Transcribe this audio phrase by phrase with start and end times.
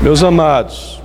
[0.00, 1.02] Meus amados,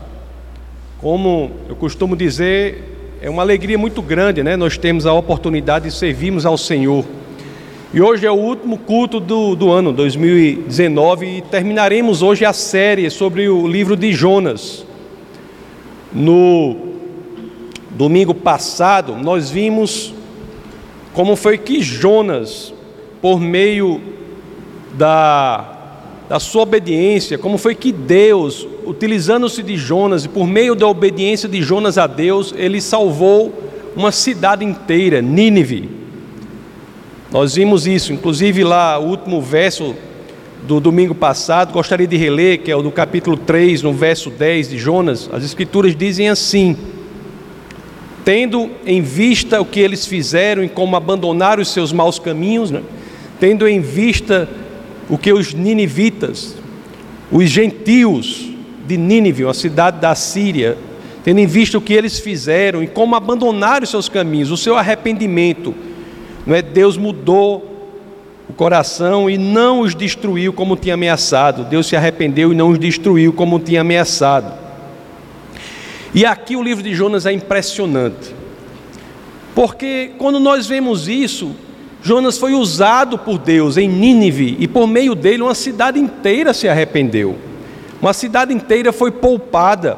[1.01, 4.55] como eu costumo dizer, é uma alegria muito grande, né?
[4.55, 7.03] Nós temos a oportunidade de servirmos ao Senhor.
[7.91, 13.09] E hoje é o último culto do, do ano 2019 e terminaremos hoje a série
[13.09, 14.85] sobre o livro de Jonas.
[16.13, 16.77] No
[17.89, 20.13] domingo passado, nós vimos
[21.13, 22.71] como foi que Jonas,
[23.19, 23.99] por meio
[24.93, 25.72] da
[26.29, 31.49] da sua obediência, como foi que Deus, utilizando-se de Jonas e por meio da obediência
[31.49, 33.53] de Jonas a Deus, ele salvou
[33.95, 35.89] uma cidade inteira, Nínive.
[37.31, 39.95] Nós vimos isso, inclusive lá o último verso
[40.63, 44.69] do domingo passado, gostaria de reler, que é o do capítulo 3, no verso 10
[44.69, 45.29] de Jonas.
[45.33, 46.77] As escrituras dizem assim:
[48.23, 52.81] Tendo em vista o que eles fizeram e como abandonaram os seus maus caminhos, né?
[53.39, 54.47] tendo em vista
[55.13, 56.55] o que os ninivitas,
[57.31, 58.49] os gentios
[58.87, 60.75] de Nínive, uma cidade da Síria,
[61.23, 64.75] tendo em vista o que eles fizeram e como abandonaram os seus caminhos, o seu
[64.75, 65.75] arrependimento,
[66.47, 66.63] não é?
[66.63, 67.95] Deus mudou
[68.49, 71.63] o coração e não os destruiu como tinha ameaçado.
[71.63, 74.51] Deus se arrependeu e não os destruiu como tinha ameaçado.
[76.11, 78.33] E aqui o livro de Jonas é impressionante.
[79.53, 81.55] Porque quando nós vemos isso,
[82.03, 86.67] Jonas foi usado por Deus em Nínive e por meio dele uma cidade inteira se
[86.67, 87.37] arrependeu.
[88.01, 89.97] Uma cidade inteira foi poupada.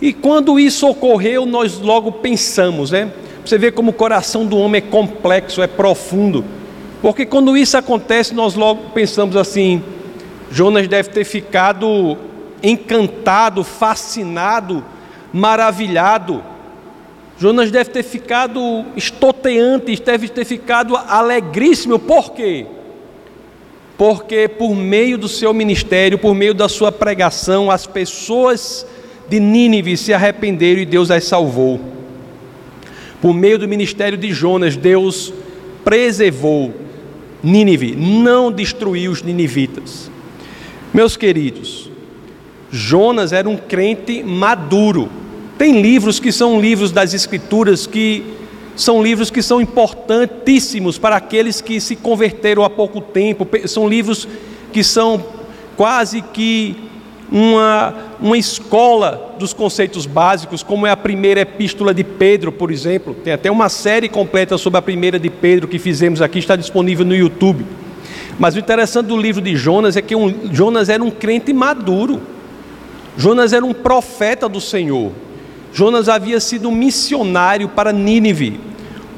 [0.00, 3.12] E quando isso ocorreu, nós logo pensamos, né?
[3.46, 6.44] Você vê como o coração do homem é complexo, é profundo.
[7.00, 9.80] Porque quando isso acontece, nós logo pensamos assim:
[10.50, 12.18] Jonas deve ter ficado
[12.64, 14.84] encantado, fascinado,
[15.32, 16.42] maravilhado
[17.42, 21.98] Jonas deve ter ficado estoteante, deve ter ficado alegríssimo.
[21.98, 22.66] Por quê?
[23.98, 28.86] Porque por meio do seu ministério, por meio da sua pregação, as pessoas
[29.28, 31.80] de Nínive se arrependeram e Deus as salvou.
[33.20, 35.34] Por meio do ministério de Jonas, Deus
[35.84, 36.72] preservou
[37.42, 40.08] Nínive, não destruiu os ninivitas.
[40.94, 41.90] Meus queridos,
[42.70, 45.21] Jonas era um crente maduro
[45.62, 48.24] tem livros que são livros das Escrituras que
[48.74, 54.26] são livros que são importantíssimos para aqueles que se converteram há pouco tempo, são livros
[54.72, 55.24] que são
[55.76, 56.74] quase que
[57.30, 63.14] uma, uma escola dos conceitos básicos, como é a primeira epístola de Pedro, por exemplo.
[63.14, 67.06] Tem até uma série completa sobre a primeira de Pedro que fizemos aqui, está disponível
[67.06, 67.64] no YouTube.
[68.36, 72.20] Mas o interessante do livro de Jonas é que um, Jonas era um crente maduro.
[73.16, 75.12] Jonas era um profeta do Senhor.
[75.72, 78.60] Jonas havia sido missionário para Nínive,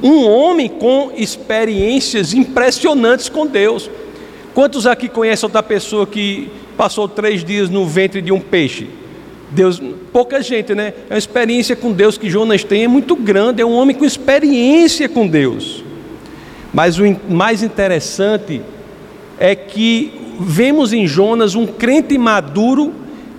[0.03, 3.91] um homem com experiências impressionantes com Deus.
[4.54, 8.88] Quantos aqui conhecem outra pessoa que passou três dias no ventre de um peixe?
[9.50, 9.81] Deus,
[10.12, 10.93] pouca gente, né?
[11.09, 14.04] É uma experiência com Deus que Jonas tem é muito grande, é um homem com
[14.04, 15.82] experiência com Deus.
[16.72, 18.60] Mas o mais interessante
[19.38, 22.93] é que vemos em Jonas um crente maduro,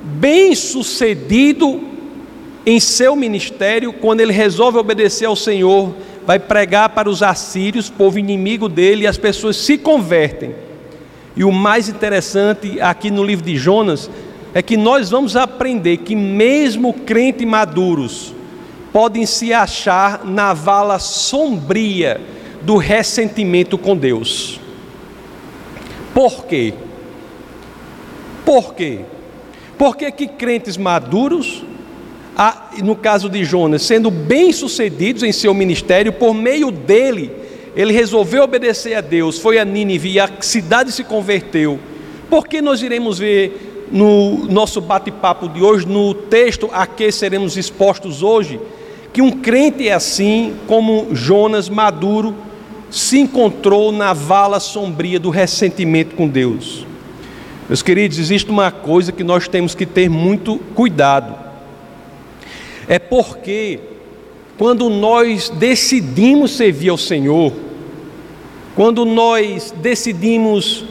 [0.04, 1.95] bem sucedido
[2.66, 5.94] em seu ministério, quando ele resolve obedecer ao Senhor,
[6.26, 10.56] vai pregar para os assírios, povo inimigo dele, e as pessoas se convertem.
[11.36, 14.10] E o mais interessante aqui no livro de Jonas
[14.54, 18.34] é que nós vamos aprender que mesmo crentes maduros
[18.92, 22.20] podem se achar na vala sombria
[22.62, 24.60] do ressentimento com Deus.
[26.14, 26.74] Por quê?
[28.46, 29.02] Por quê?
[29.78, 31.64] Porque que crentes maduros
[32.36, 37.32] a, no caso de Jonas, sendo bem-sucedidos em seu ministério, por meio dele,
[37.76, 41.80] ele resolveu obedecer a Deus, foi a Nínive e a cidade se converteu.
[42.30, 47.56] Por que nós iremos ver no nosso bate-papo de hoje, no texto a que seremos
[47.56, 48.60] expostos hoje,
[49.14, 52.36] que um crente é assim como Jonas maduro
[52.92, 56.86] se encontrou na vala sombria do ressentimento com Deus.
[57.70, 61.45] Meus queridos, existe uma coisa que nós temos que ter muito cuidado
[62.88, 63.80] é porque
[64.58, 67.52] quando nós decidimos servir ao Senhor,
[68.76, 70.86] quando nós decidimos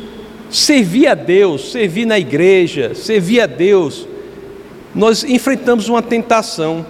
[0.50, 4.06] servir a Deus, servir na igreja, servir a Deus,
[4.94, 6.87] nós enfrentamos uma tentação,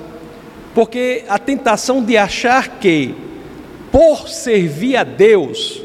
[0.74, 3.14] porque a tentação de achar que,
[3.90, 5.80] por servir a Deus,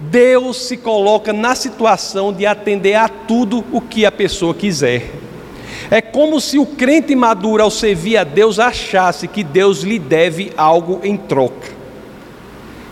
[0.00, 5.10] Deus se coloca na situação de atender a tudo o que a pessoa quiser.
[5.90, 10.52] É como se o crente maduro, ao servir a Deus, achasse que Deus lhe deve
[10.56, 11.70] algo em troca.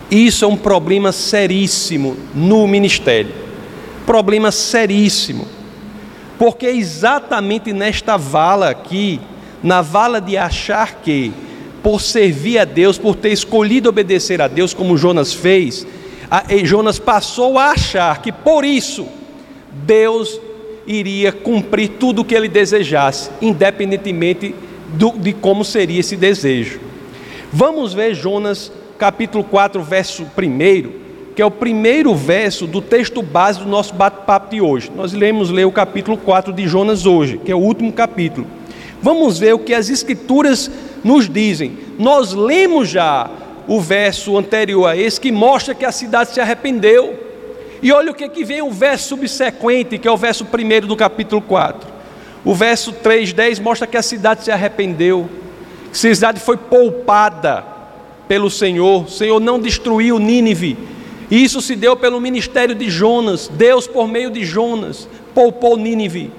[0.09, 3.33] Isso é um problema seríssimo no ministério.
[4.05, 5.47] Problema seríssimo.
[6.41, 9.21] porque é exatamente nesta vala aqui,
[9.61, 11.31] na vala de achar que,
[11.83, 15.85] por servir a Deus, por ter escolhido obedecer a Deus, como Jonas fez,
[16.63, 19.07] Jonas passou a achar que por isso
[19.71, 20.41] Deus
[20.85, 24.55] iria cumprir tudo o que ele desejasse, independentemente
[24.93, 26.79] do, de como seria esse desejo.
[27.51, 31.01] Vamos ver Jonas capítulo 4, verso 1,
[31.35, 34.91] que é o primeiro verso do texto base do nosso bate-papo de hoje.
[34.95, 38.45] Nós iremos ler o capítulo 4 de Jonas hoje, que é o último capítulo.
[39.01, 40.69] Vamos ver o que as escrituras
[41.03, 41.77] nos dizem.
[41.97, 43.29] Nós lemos já
[43.67, 47.30] o verso anterior a esse que mostra que a cidade se arrependeu.
[47.81, 50.95] E olha o que, que vem o verso subsequente, que é o verso 1 do
[50.95, 51.89] capítulo 4.
[52.45, 55.29] O verso 3,10 mostra que a cidade se arrependeu,
[55.85, 57.63] que a cidade foi poupada
[58.27, 60.77] pelo Senhor, o Senhor não destruiu Nínive,
[61.31, 66.29] isso se deu pelo ministério de Jonas, Deus, por meio de Jonas, poupou Nínive.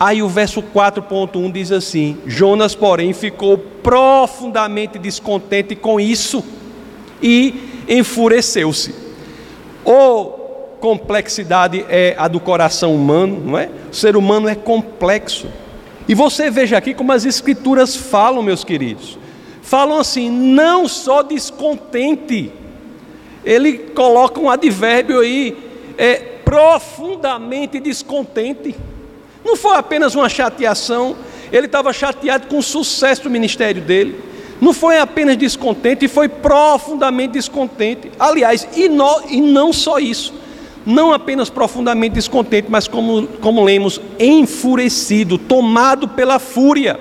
[0.00, 6.42] Aí o verso 4.1 diz assim: Jonas, porém, ficou profundamente descontente com isso
[7.22, 8.94] e enfureceu-se.
[9.84, 10.41] Ou
[10.82, 13.70] complexidade é a do coração humano, não é?
[13.90, 15.46] O ser humano é complexo.
[16.08, 19.16] E você veja aqui como as escrituras falam, meus queridos.
[19.62, 22.52] Falam assim, não só descontente.
[23.44, 25.56] Ele coloca um advérbio aí,
[25.96, 28.74] é profundamente descontente.
[29.44, 31.16] Não foi apenas uma chateação,
[31.52, 34.18] ele estava chateado com o sucesso do ministério dele.
[34.60, 38.10] Não foi apenas descontente, foi profundamente descontente.
[38.18, 40.41] Aliás, e, no, e não só isso
[40.84, 46.98] não apenas profundamente descontente, mas como, como lemos, enfurecido, tomado pela fúria.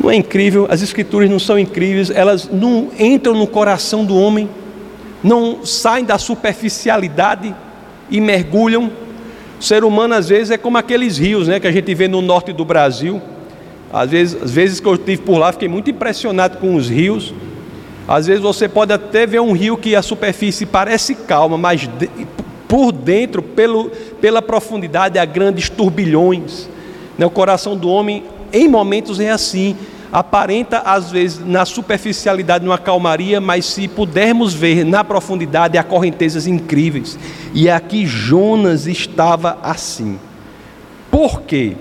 [0.00, 0.66] Não é incrível?
[0.70, 4.48] As escrituras não são incríveis, elas não entram no coração do homem,
[5.22, 7.54] não saem da superficialidade
[8.10, 8.90] e mergulham.
[9.58, 12.22] O ser humano, às vezes, é como aqueles rios né, que a gente vê no
[12.22, 13.20] norte do Brasil.
[13.92, 17.34] Às vezes, às vezes que eu estive por lá, fiquei muito impressionado com os rios
[18.08, 22.08] às vezes você pode até ver um rio que a superfície parece calma, mas de,
[22.66, 26.70] por dentro, pelo, pela profundidade, há grandes turbilhões.
[27.18, 27.26] Né?
[27.26, 29.76] O coração do homem, em momentos, é assim.
[30.10, 36.46] Aparenta, às vezes, na superficialidade, numa calmaria, mas se pudermos ver na profundidade, há correntezas
[36.46, 37.18] incríveis.
[37.52, 40.18] E aqui Jonas estava assim.
[41.10, 41.76] Por quê?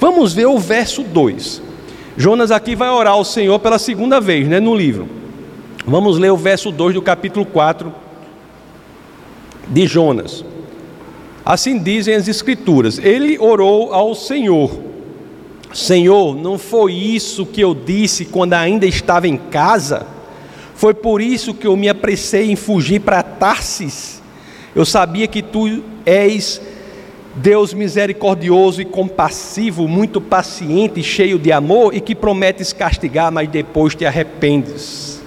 [0.00, 1.62] Vamos ver o verso 2.
[2.16, 5.17] Jonas aqui vai orar ao Senhor pela segunda vez, né, no livro.
[5.88, 7.90] Vamos ler o verso 2 do capítulo 4
[9.68, 10.44] de Jonas.
[11.42, 14.70] Assim dizem as Escrituras: Ele orou ao Senhor.
[15.72, 20.06] Senhor, não foi isso que eu disse quando ainda estava em casa?
[20.74, 24.20] Foi por isso que eu me apressei em fugir para Tarsis.
[24.76, 26.60] Eu sabia que tu és
[27.34, 33.94] Deus misericordioso e compassivo, muito paciente, cheio de amor e que prometes castigar, mas depois
[33.94, 35.17] te arrependes.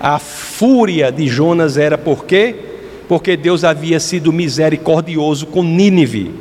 [0.00, 2.54] A fúria de Jonas era por quê?
[3.08, 6.32] Porque Deus havia sido misericordioso com Nínive.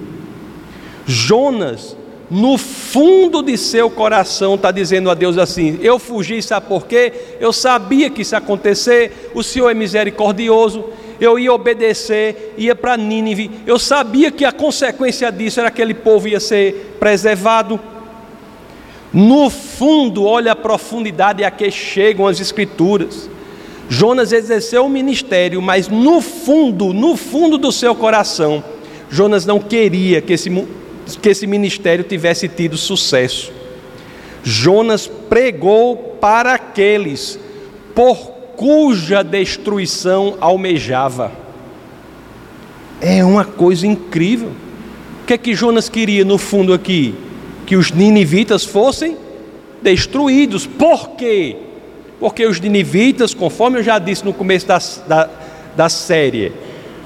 [1.06, 1.96] Jonas,
[2.30, 7.14] no fundo de seu coração, está dizendo a Deus assim: Eu fugi, sabe por quê?
[7.40, 10.86] Eu sabia que isso ia acontecer, o Senhor é misericordioso,
[11.20, 15.94] eu ia obedecer, ia para Nínive, eu sabia que a consequência disso era que aquele
[15.94, 17.80] povo ia ser preservado.
[19.14, 23.30] No fundo, olha a profundidade a que chegam as Escrituras.
[23.90, 28.64] Jonas exerceu o ministério, mas no fundo, no fundo do seu coração,
[29.10, 30.50] Jonas não queria que esse,
[31.22, 33.52] que esse ministério tivesse tido sucesso.
[34.44, 37.40] Jonas pregou para aqueles
[37.94, 38.18] por
[38.56, 41.32] cuja destruição almejava.
[43.02, 44.50] É uma coisa incrível.
[45.22, 47.16] O que é que Jonas queria no fundo aqui?
[47.66, 49.18] Que os ninivitas fossem
[49.82, 50.66] destruídos.
[50.66, 51.58] Por quê?
[52.20, 55.30] Porque os ninivitas, conforme eu já disse no começo da, da,
[55.76, 56.52] da série,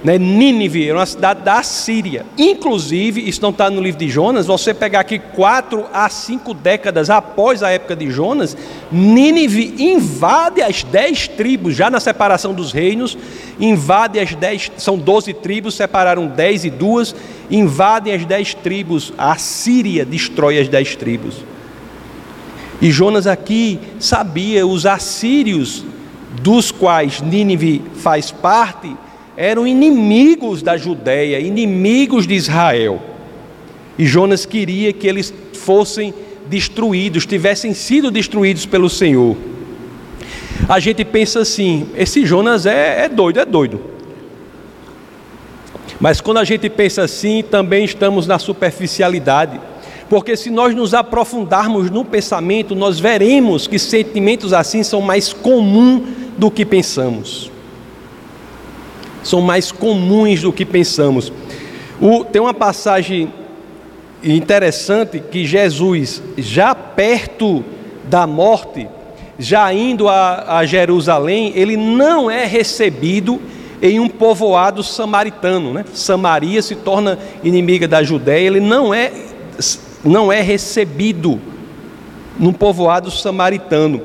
[0.04, 2.26] né, Nínive era uma cidade da Síria.
[2.38, 7.10] Inclusive, isso não está no livro de Jonas, você pegar aqui quatro a cinco décadas
[7.10, 8.56] após a época de Jonas,
[8.92, 13.18] Nínive invade as dez tribos, já na separação dos reinos,
[13.60, 17.14] invade as dez, são doze tribos, separaram dez e duas,
[17.52, 21.44] invadem as dez tribos, a Síria destrói as dez tribos.
[22.82, 25.84] E Jonas aqui sabia, os assírios,
[26.42, 28.96] dos quais Nínive faz parte,
[29.36, 33.02] eram inimigos da Judéia, inimigos de Israel.
[33.98, 36.14] E Jonas queria que eles fossem
[36.48, 39.36] destruídos, tivessem sido destruídos pelo Senhor.
[40.68, 43.82] A gente pensa assim: esse Jonas é, é doido, é doido.
[46.00, 49.60] Mas quando a gente pensa assim, também estamos na superficialidade.
[50.10, 56.02] Porque se nós nos aprofundarmos no pensamento, nós veremos que sentimentos assim são mais comuns
[56.38, 57.52] do que pensamos.
[59.24, 61.32] São mais comuns do que pensamos.
[62.02, 63.32] O, tem uma passagem
[64.24, 67.64] interessante que Jesus, já perto
[68.06, 68.88] da morte,
[69.38, 73.40] já indo a, a Jerusalém, ele não é recebido
[73.82, 75.74] em um povoado samaritano.
[75.74, 75.86] Né?
[75.94, 79.12] Samaria se torna inimiga da Judéia, ele não é,
[80.04, 81.40] não é recebido
[82.38, 84.02] num povoado samaritano.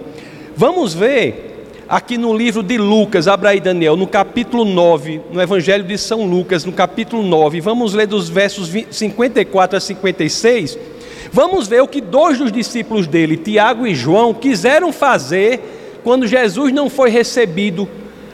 [0.56, 5.84] Vamos ver aqui no livro de Lucas, Abraão e Daniel, no capítulo 9, no Evangelho
[5.84, 10.78] de São Lucas, no capítulo 9, vamos ler dos versos 54 a 56
[11.34, 16.72] Vamos ver o que dois dos discípulos dele, Tiago e João, quiseram fazer quando Jesus
[16.72, 17.88] não foi recebido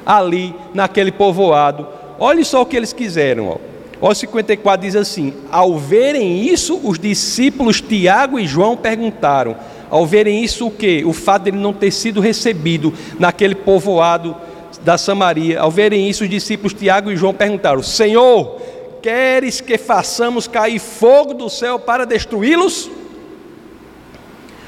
[0.05, 1.87] ali naquele povoado.
[2.19, 3.49] Olhe só o que eles quiseram.
[3.49, 3.57] Ó.
[4.01, 9.57] Ó 54 diz assim: Ao verem isso, os discípulos Tiago e João perguntaram.
[9.91, 11.05] Ao verem isso, o que?
[11.05, 14.37] O fato de ele não ter sido recebido naquele povoado
[14.85, 15.61] da Samaria.
[15.61, 18.61] Ao verem isso, os discípulos Tiago e João perguntaram: Senhor,
[19.03, 22.91] Queres que façamos cair fogo do céu para destruí-los?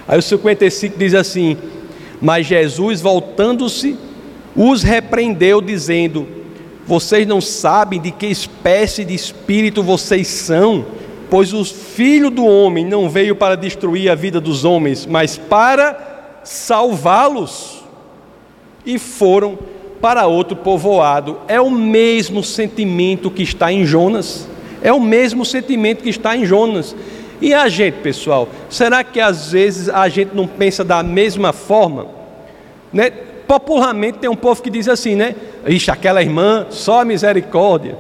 [0.08, 1.56] Aí o 55 diz assim:
[2.20, 3.96] Mas Jesus, voltando-se,
[4.56, 6.26] os repreendeu, dizendo:
[6.92, 10.84] Vocês não sabem de que espécie de espírito vocês são,
[11.30, 16.40] pois o filho do homem não veio para destruir a vida dos homens, mas para
[16.44, 17.82] salvá-los.
[18.84, 19.58] E foram
[20.02, 21.38] para outro povoado.
[21.48, 24.46] É o mesmo sentimento que está em Jonas.
[24.82, 26.94] É o mesmo sentimento que está em Jonas.
[27.40, 32.08] E a gente, pessoal, será que às vezes a gente não pensa da mesma forma?
[32.92, 33.10] Né?
[33.46, 35.34] Popularmente tem um povo que diz assim, né?
[35.66, 37.96] Ixi, aquela irmã, só misericórdia.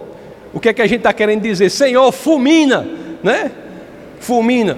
[0.52, 1.70] O que é que a gente está querendo dizer?
[1.70, 2.86] Senhor, fulmina,
[3.22, 3.50] né?
[4.20, 4.76] Fulmina.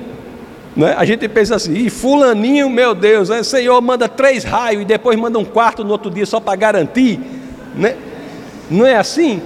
[0.77, 0.95] Né?
[0.97, 3.43] A gente pensa assim, e fulaninho, meu Deus, né?
[3.43, 7.21] Senhor manda três raios e depois manda um quarto no outro dia só para garantir.
[7.75, 7.97] Né?
[8.71, 9.41] Não é assim?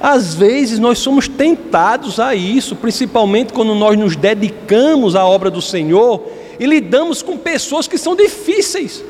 [0.00, 5.62] Às vezes nós somos tentados a isso, principalmente quando nós nos dedicamos à obra do
[5.62, 6.28] Senhor
[6.58, 9.04] e lidamos com pessoas que são difíceis.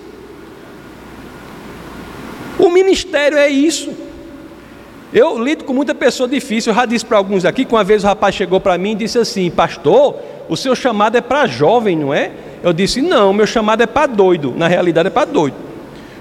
[2.58, 3.92] O ministério é isso.
[5.12, 6.72] Eu lido com muita pessoa difícil.
[6.72, 8.96] Eu já disse para alguns aqui que uma vez o rapaz chegou para mim e
[8.96, 10.16] disse assim: Pastor,
[10.48, 12.32] o seu chamado é para jovem, não é?
[12.62, 14.52] Eu disse: Não, meu chamado é para doido.
[14.56, 15.56] Na realidade, é para doido.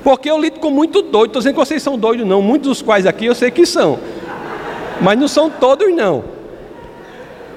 [0.04, 1.28] Porque eu lido com muito doido.
[1.28, 2.42] Estou dizendo que vocês são doidos, não.
[2.42, 4.00] Muitos dos quais aqui eu sei que são.
[5.02, 6.24] Mas não são todos, não.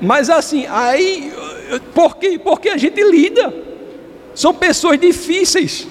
[0.00, 1.32] Mas assim, aí,
[1.94, 2.40] por quê?
[2.42, 3.52] Porque a gente lida.
[4.34, 5.86] São pessoas difíceis.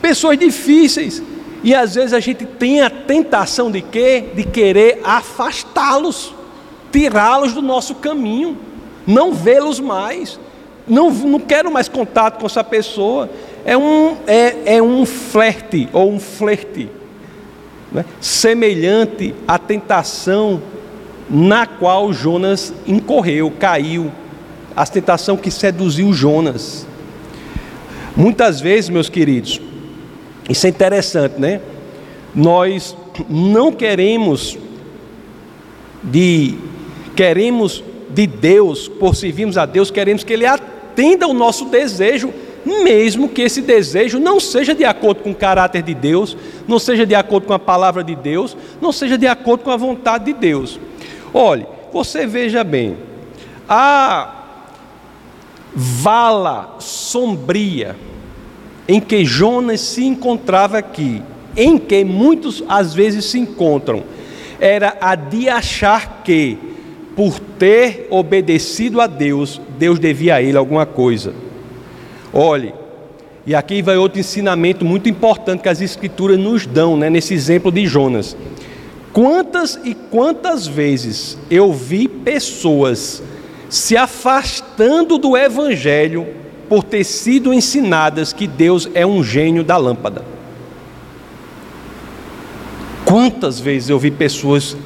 [0.00, 1.22] Pessoas difíceis.
[1.62, 4.24] E às vezes a gente tem a tentação de quê?
[4.34, 6.34] De querer afastá-los,
[6.92, 8.56] tirá-los do nosso caminho
[9.08, 10.38] não vê-los mais,
[10.86, 13.30] não, não quero mais contato com essa pessoa.
[13.64, 16.90] É um, é, é um flerte ou um flerte,
[17.90, 18.04] né?
[18.20, 20.62] semelhante à tentação
[21.30, 24.12] na qual Jonas incorreu, caiu,
[24.76, 26.86] a tentação que seduziu Jonas.
[28.14, 29.58] Muitas vezes, meus queridos,
[30.48, 31.60] isso é interessante, né?
[32.34, 32.96] Nós
[33.28, 34.56] não queremos
[36.02, 36.56] de
[37.14, 42.32] queremos de Deus, por servirmos a Deus, queremos que Ele atenda o nosso desejo,
[42.64, 46.36] mesmo que esse desejo não seja de acordo com o caráter de Deus,
[46.66, 49.76] não seja de acordo com a palavra de Deus, não seja de acordo com a
[49.76, 50.78] vontade de Deus.
[51.32, 52.96] Olhe, você veja bem,
[53.68, 54.34] a
[55.74, 57.96] vala sombria
[58.88, 61.22] em que Jonas se encontrava aqui,
[61.54, 64.02] em que muitos às vezes se encontram,
[64.58, 66.56] era a de achar que
[67.14, 71.34] por ter obedecido a Deus, Deus devia a ele alguma coisa.
[72.32, 72.72] Olhe,
[73.46, 77.72] e aqui vai outro ensinamento muito importante que as Escrituras nos dão, né, nesse exemplo
[77.72, 78.36] de Jonas.
[79.12, 83.22] Quantas e quantas vezes eu vi pessoas
[83.68, 86.26] se afastando do Evangelho
[86.68, 90.22] por ter sido ensinadas que Deus é um gênio da lâmpada.
[93.04, 94.76] Quantas vezes eu vi pessoas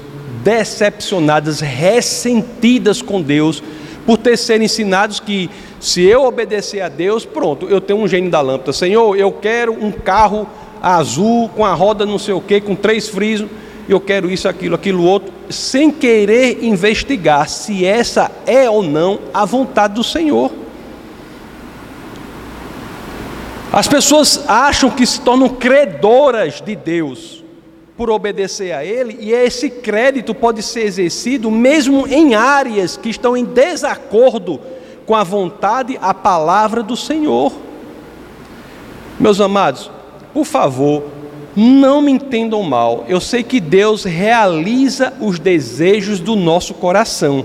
[0.45, 3.62] decepcionadas, ressentidas com Deus,
[4.07, 8.31] por ter sido ensinados que se eu obedecer a Deus, pronto, eu tenho um gênio
[8.31, 8.73] da lâmpada.
[8.73, 10.47] Senhor, eu quero um carro
[10.81, 13.49] azul, com a roda não sei o que, com três frisos,
[13.89, 19.45] eu quero isso, aquilo, aquilo outro, sem querer investigar se essa é ou não a
[19.45, 20.62] vontade do Senhor.
[23.73, 27.43] As pessoas acham que se tornam credoras de Deus
[27.97, 33.35] por obedecer a Ele, e esse crédito pode ser exercido mesmo em áreas que estão
[33.35, 34.61] em desacordo
[35.07, 37.52] com a vontade, a palavra do Senhor.
[39.19, 39.91] Meus amados,
[40.35, 41.05] por favor,
[41.57, 47.45] não me entendam mal, eu sei que Deus realiza os desejos do nosso coração.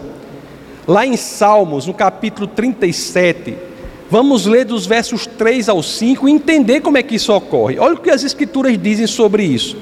[0.86, 3.67] Lá em Salmos, no capítulo 37,
[4.10, 7.80] vamos ler dos versos 3 ao 5 e entender como é que isso ocorre.
[7.80, 9.78] Olha o que as Escrituras dizem sobre isso.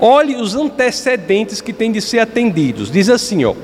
[0.00, 2.90] Olhe os antecedentes que têm de ser atendidos.
[2.90, 3.54] Diz assim, ó: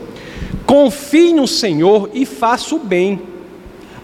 [0.66, 3.20] Confie no Senhor e faça o bem.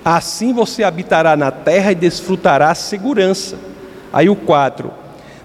[0.04, 3.56] Assim você habitará na terra e desfrutará segurança.
[4.12, 4.90] Aí o 4: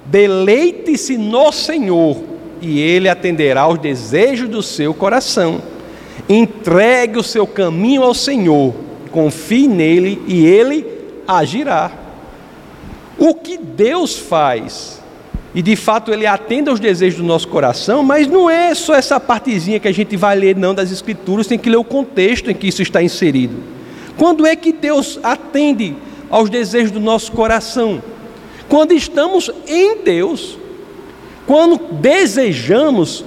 [0.05, 2.17] Deleite-se no Senhor
[2.61, 5.61] e ele atenderá aos desejos do seu coração.
[6.27, 8.73] Entregue o seu caminho ao Senhor,
[9.13, 10.85] confie nele e ele
[11.25, 11.91] agirá.
[13.17, 15.01] O que Deus faz
[15.55, 19.19] e de fato ele atende aos desejos do nosso coração, mas não é só essa
[19.19, 22.55] partezinha que a gente vai ler não das escrituras, tem que ler o contexto em
[22.55, 23.55] que isso está inserido.
[24.17, 25.95] Quando é que Deus atende
[26.27, 28.01] aos desejos do nosso coração?
[28.67, 30.57] Quando estamos em Deus.
[31.45, 33.23] Quando desejamos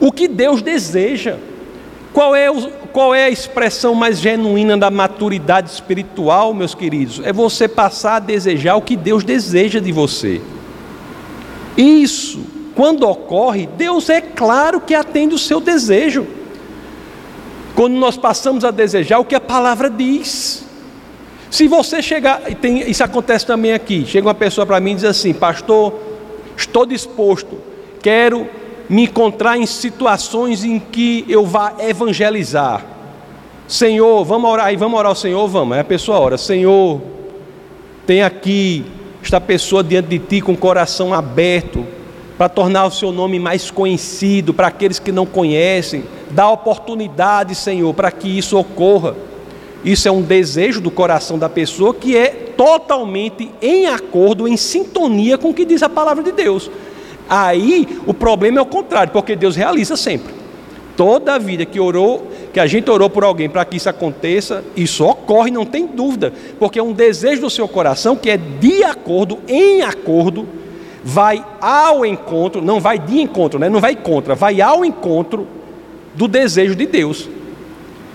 [0.00, 1.36] o que Deus deseja.
[2.12, 7.20] Qual é, o, qual é a expressão mais genuína da maturidade espiritual, meus queridos?
[7.24, 10.40] É você passar a desejar o que Deus deseja de você.
[11.76, 16.26] Isso, quando ocorre, Deus é claro que atende o seu desejo.
[17.76, 20.64] Quando nós passamos a desejar o que a palavra diz.
[21.48, 25.04] Se você chegar, tem, isso acontece também aqui, chega uma pessoa para mim e diz
[25.04, 25.94] assim, pastor,
[26.56, 27.58] estou disposto,
[28.00, 28.48] quero
[28.90, 32.84] me encontrar em situações em que eu vá evangelizar.
[33.68, 35.74] Senhor, vamos orar aí, vamos orar ao Senhor, vamos.
[35.74, 37.00] Aí a pessoa ora, Senhor,
[38.04, 38.84] tem aqui
[39.22, 41.86] esta pessoa diante de ti com o coração aberto,
[42.36, 46.02] para tornar o seu nome mais conhecido para aqueles que não conhecem.
[46.32, 49.14] Dá oportunidade, Senhor, para que isso ocorra.
[49.84, 55.38] Isso é um desejo do coração da pessoa que é totalmente em acordo, em sintonia
[55.38, 56.68] com o que diz a palavra de Deus.
[57.30, 60.34] Aí o problema é o contrário, porque Deus realiza sempre.
[60.96, 64.64] Toda a vida que orou, que a gente orou por alguém para que isso aconteça,
[64.74, 68.82] isso ocorre, não tem dúvida, porque é um desejo do seu coração que é de
[68.82, 70.46] acordo, em acordo,
[71.04, 73.68] vai ao encontro, não vai de encontro, né?
[73.68, 75.46] não vai contra, vai ao encontro
[76.16, 77.28] do desejo de Deus,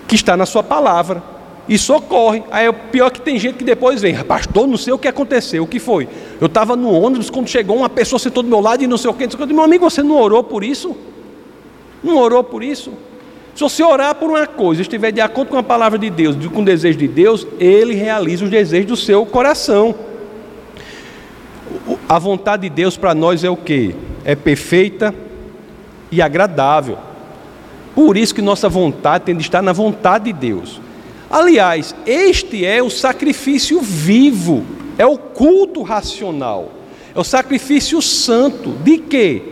[0.06, 1.22] que está na sua palavra.
[1.68, 2.42] Isso ocorre.
[2.50, 5.08] Aí o pior é que tem gente que depois vem, pastor, não sei o que
[5.08, 6.08] aconteceu, o que foi.
[6.40, 9.10] Eu estava no ônibus, quando chegou uma pessoa sentou do meu lado e não sei
[9.10, 9.46] o que, não.
[9.46, 10.96] Meu amigo, você não orou por isso?
[12.02, 12.92] Não orou por isso?
[13.54, 16.60] Se você orar por uma coisa, estiver de acordo com a palavra de Deus, com
[16.60, 19.94] o desejo de Deus, Ele realiza os desejos do seu coração.
[22.08, 23.94] A vontade de Deus para nós é o que?
[24.24, 25.14] É perfeita
[26.12, 26.98] e agradável.
[27.94, 30.80] Por isso que nossa vontade tem de estar na vontade de Deus.
[31.30, 34.64] Aliás, este é o sacrifício vivo,
[34.96, 36.70] é o culto racional,
[37.14, 38.70] é o sacrifício santo.
[38.84, 39.42] De quê?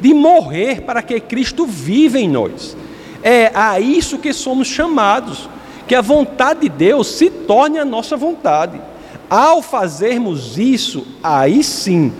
[0.00, 2.76] De morrer para que Cristo viva em nós.
[3.22, 5.48] É a isso que somos chamados,
[5.88, 8.80] que a vontade de Deus se torne a nossa vontade.
[9.28, 12.12] Ao fazermos isso, aí sim,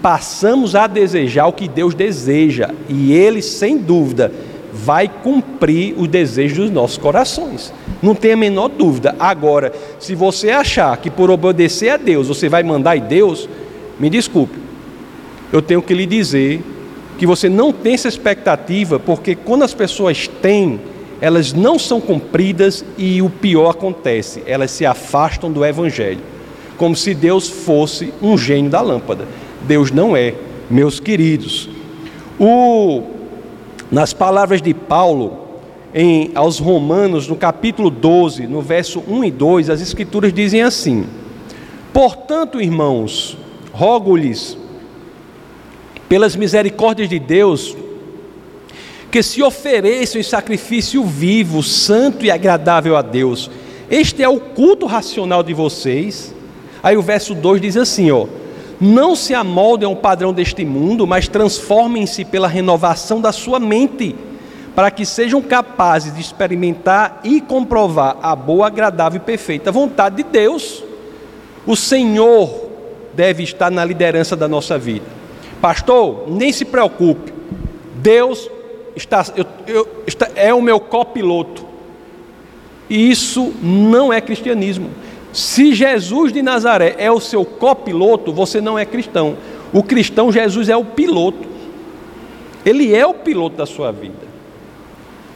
[0.00, 4.32] passamos a desejar o que Deus deseja, e Ele, sem dúvida,
[4.72, 7.72] vai cumprir o desejo dos nossos corações.
[8.02, 9.14] Não tem a menor dúvida.
[9.18, 13.48] Agora, se você achar que por obedecer a Deus você vai mandar em Deus,
[13.98, 14.58] me desculpe.
[15.52, 16.62] Eu tenho que lhe dizer
[17.18, 20.80] que você não tem essa expectativa, porque quando as pessoas têm,
[21.20, 26.20] elas não são cumpridas e o pior acontece, elas se afastam do evangelho,
[26.76, 29.28] como se Deus fosse um gênio da lâmpada.
[29.62, 30.34] Deus não é,
[30.68, 31.68] meus queridos.
[32.40, 33.02] O
[33.92, 35.41] nas palavras de Paulo,
[35.94, 41.06] em, aos Romanos, no capítulo 12, no verso 1 e 2, as Escrituras dizem assim:
[41.92, 43.36] Portanto, irmãos,
[43.72, 44.56] rogo-lhes,
[46.08, 47.76] pelas misericórdias de Deus,
[49.10, 53.50] que se ofereçam em sacrifício vivo, santo e agradável a Deus.
[53.90, 56.34] Este é o culto racional de vocês.
[56.82, 58.26] Aí o verso 2 diz assim, ó:
[58.80, 64.16] não se amoldem ao padrão deste mundo, mas transformem-se pela renovação da sua mente,
[64.74, 70.22] para que sejam capazes de experimentar e comprovar a boa, agradável e perfeita vontade de
[70.22, 70.82] Deus.
[71.66, 72.70] O Senhor
[73.14, 75.04] deve estar na liderança da nossa vida.
[75.60, 77.32] Pastor, nem se preocupe,
[77.96, 78.50] Deus
[78.96, 81.64] está, eu, eu, está, é o meu copiloto.
[82.88, 84.90] Isso não é cristianismo.
[85.32, 89.36] Se Jesus de Nazaré é o seu copiloto, você não é cristão.
[89.72, 91.48] O cristão, Jesus é o piloto.
[92.66, 94.31] Ele é o piloto da sua vida.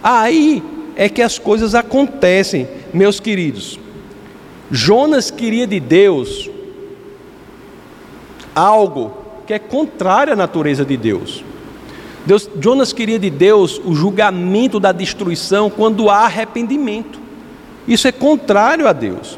[0.09, 0.62] Aí
[0.95, 3.77] é que as coisas acontecem, meus queridos.
[4.71, 6.49] Jonas queria de Deus
[8.55, 9.16] algo
[9.49, 11.42] que é contrário à natureza de Deus.
[12.25, 12.49] Deus.
[12.61, 17.19] Jonas queria de Deus o julgamento da destruição quando há arrependimento.
[17.88, 19.37] Isso é contrário a Deus.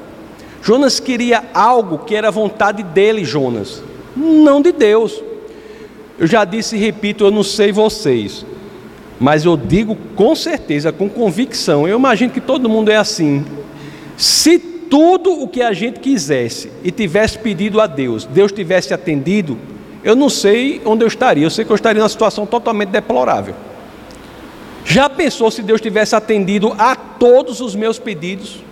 [0.63, 3.83] Jonas queria algo que era vontade dele, Jonas,
[4.15, 5.19] não de Deus.
[6.19, 8.45] Eu já disse e repito, eu não sei vocês,
[9.21, 13.45] mas eu digo com certeza, com convicção, eu imagino que todo mundo é assim.
[14.17, 19.59] Se tudo o que a gente quisesse e tivesse pedido a Deus, Deus tivesse atendido,
[20.03, 23.55] eu não sei onde eu estaria, eu sei que eu estaria numa situação totalmente deplorável.
[24.85, 28.63] Já pensou se Deus tivesse atendido a todos os meus pedidos?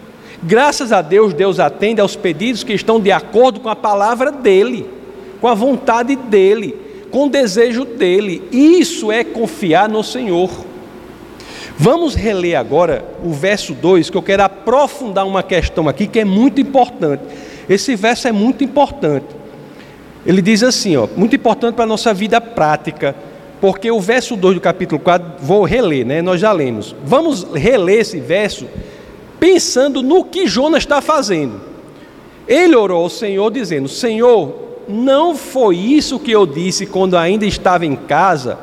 [0.43, 4.89] Graças a Deus, Deus atende aos pedidos que estão de acordo com a palavra dEle,
[5.41, 8.43] com a vontade dEle, com desejo dEle.
[8.51, 10.51] Isso é confiar no Senhor.
[11.79, 16.25] Vamos reler agora o verso 2, que eu quero aprofundar uma questão aqui que é
[16.25, 17.23] muito importante.
[17.69, 19.27] Esse verso é muito importante.
[20.25, 23.15] Ele diz assim, ó, muito importante para a nossa vida prática,
[23.61, 26.23] porque o verso 2 do capítulo 4, vou reler, né?
[26.23, 26.97] Nós já lemos.
[27.05, 28.67] Vamos reler esse verso
[29.39, 31.61] pensando no que Jonas está fazendo.
[32.49, 37.85] Ele orou ao Senhor dizendo: Senhor, não foi isso que eu disse quando ainda estava
[37.85, 38.59] em casa?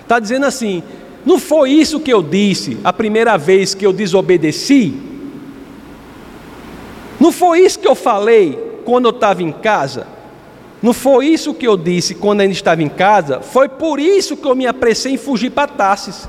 [0.00, 0.82] Está dizendo assim:
[1.24, 4.94] não foi isso que eu disse a primeira vez que eu desobedeci?
[7.18, 10.06] Não foi isso que eu falei quando eu estava em casa?
[10.82, 13.40] Não foi isso que eu disse quando ainda estava em casa?
[13.40, 16.28] Foi por isso que eu me apressei em fugir para Tarsis.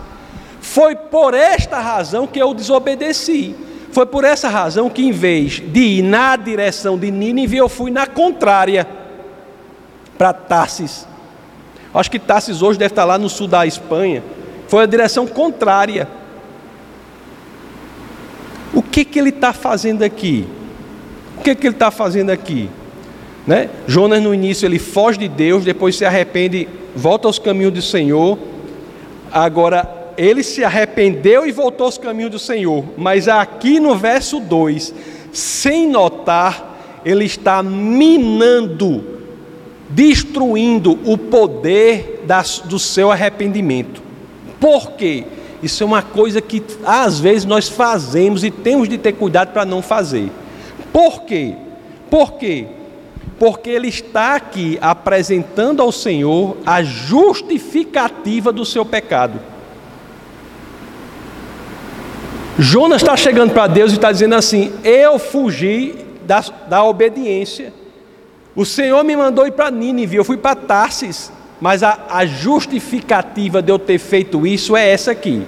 [0.62, 3.56] Foi por esta razão que eu desobedeci.
[3.92, 7.92] Foi por essa razão que, em vez de ir na direção de Nínive, eu fui
[7.92, 8.88] na contrária
[10.18, 11.08] para Tarsis.
[11.94, 14.24] Acho que Tarsis hoje deve estar lá no sul da Espanha.
[14.68, 16.08] Foi a direção contrária.
[18.74, 20.48] O que, que ele está fazendo aqui?
[21.38, 22.70] O que, que ele está fazendo aqui?
[23.46, 23.70] Né?
[23.88, 28.38] Jonas no início ele foge de Deus, depois se arrepende, volta aos caminhos do Senhor.
[29.32, 32.84] Agora ele se arrependeu e voltou aos caminhos do Senhor.
[32.98, 34.94] Mas aqui no verso 2,
[35.32, 39.17] sem notar, ele está minando,
[39.90, 44.02] destruindo o poder das, do seu arrependimento.
[44.60, 45.24] Por quê?
[45.62, 49.66] Isso é uma coisa que às vezes nós fazemos e temos de ter cuidado para
[49.66, 50.32] não fazer.
[50.92, 51.54] Por quê?
[52.10, 52.68] Por quê?
[53.40, 59.40] porque ele está aqui apresentando ao Senhor a justificativa do seu pecado.
[62.58, 65.96] Jonas está chegando para Deus e está dizendo assim: Eu fugi
[66.26, 67.72] da, da obediência.
[68.58, 73.62] O Senhor me mandou ir para Nínive, eu fui para Tarsis, mas a, a justificativa
[73.62, 75.44] de eu ter feito isso é essa aqui: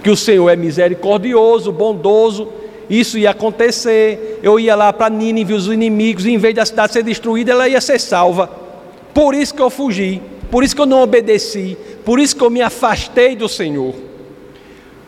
[0.00, 2.46] que o Senhor é misericordioso, bondoso,
[2.88, 4.38] isso ia acontecer.
[4.44, 7.80] Eu ia lá para Nínive, os inimigos, em vez da cidade ser destruída, ela ia
[7.80, 8.48] ser salva.
[9.12, 12.50] Por isso que eu fugi, por isso que eu não obedeci, por isso que eu
[12.50, 13.92] me afastei do Senhor.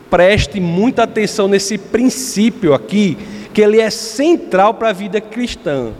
[0.09, 3.17] Preste muita atenção nesse princípio aqui,
[3.53, 5.93] que ele é central para a vida cristã.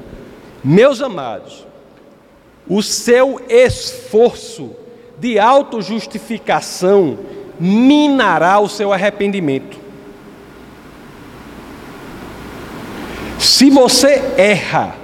[0.63, 1.65] Meus amados,
[2.67, 4.71] o seu esforço
[5.17, 7.17] de autojustificação
[7.59, 9.77] minará o seu arrependimento.
[13.37, 14.95] Se você erra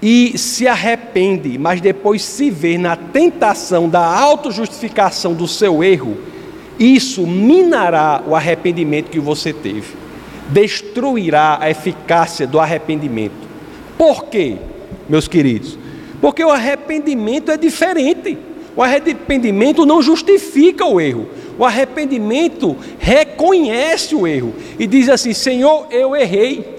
[0.00, 6.16] e se arrepende, mas depois se vê na tentação da autojustificação do seu erro,
[6.78, 9.94] isso minará o arrependimento que você teve,
[10.50, 13.45] destruirá a eficácia do arrependimento.
[13.96, 14.56] Por quê,
[15.08, 15.78] meus queridos?
[16.20, 18.38] Porque o arrependimento é diferente.
[18.74, 21.28] O arrependimento não justifica o erro.
[21.58, 26.76] O arrependimento reconhece o erro e diz assim: Senhor, eu errei.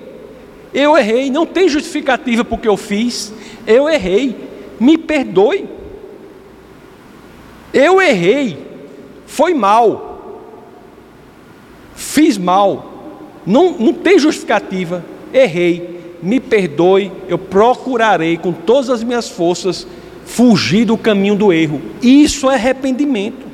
[0.74, 3.34] Eu errei, não tem justificativa porque eu fiz.
[3.66, 4.36] Eu errei,
[4.80, 5.66] me perdoe.
[7.74, 8.58] Eu errei,
[9.26, 10.52] foi mal,
[11.96, 19.30] fiz mal, não, não tem justificativa, errei, me perdoe, eu procurarei com todas as minhas
[19.30, 19.88] forças
[20.26, 21.82] fugir do caminho do erro.
[22.02, 23.46] Isso é arrependimento.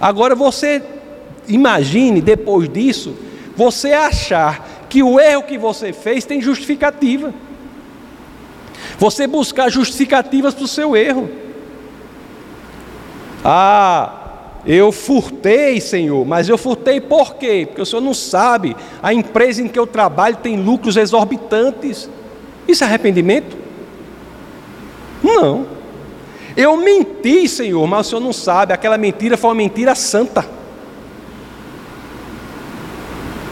[0.00, 0.82] Agora você
[1.48, 3.14] imagine depois disso,
[3.56, 7.34] você achar que o erro que você fez tem justificativa.
[8.98, 11.28] Você buscar justificativas para o seu erro.
[13.44, 14.25] Ah,
[14.66, 17.64] eu furtei, Senhor, mas eu furtei por quê?
[17.66, 18.76] Porque o Senhor não sabe.
[19.00, 22.10] A empresa em que eu trabalho tem lucros exorbitantes.
[22.66, 23.56] Isso é arrependimento?
[25.22, 25.66] Não.
[26.56, 30.44] Eu menti, Senhor, mas o Senhor não sabe, aquela mentira foi uma mentira santa.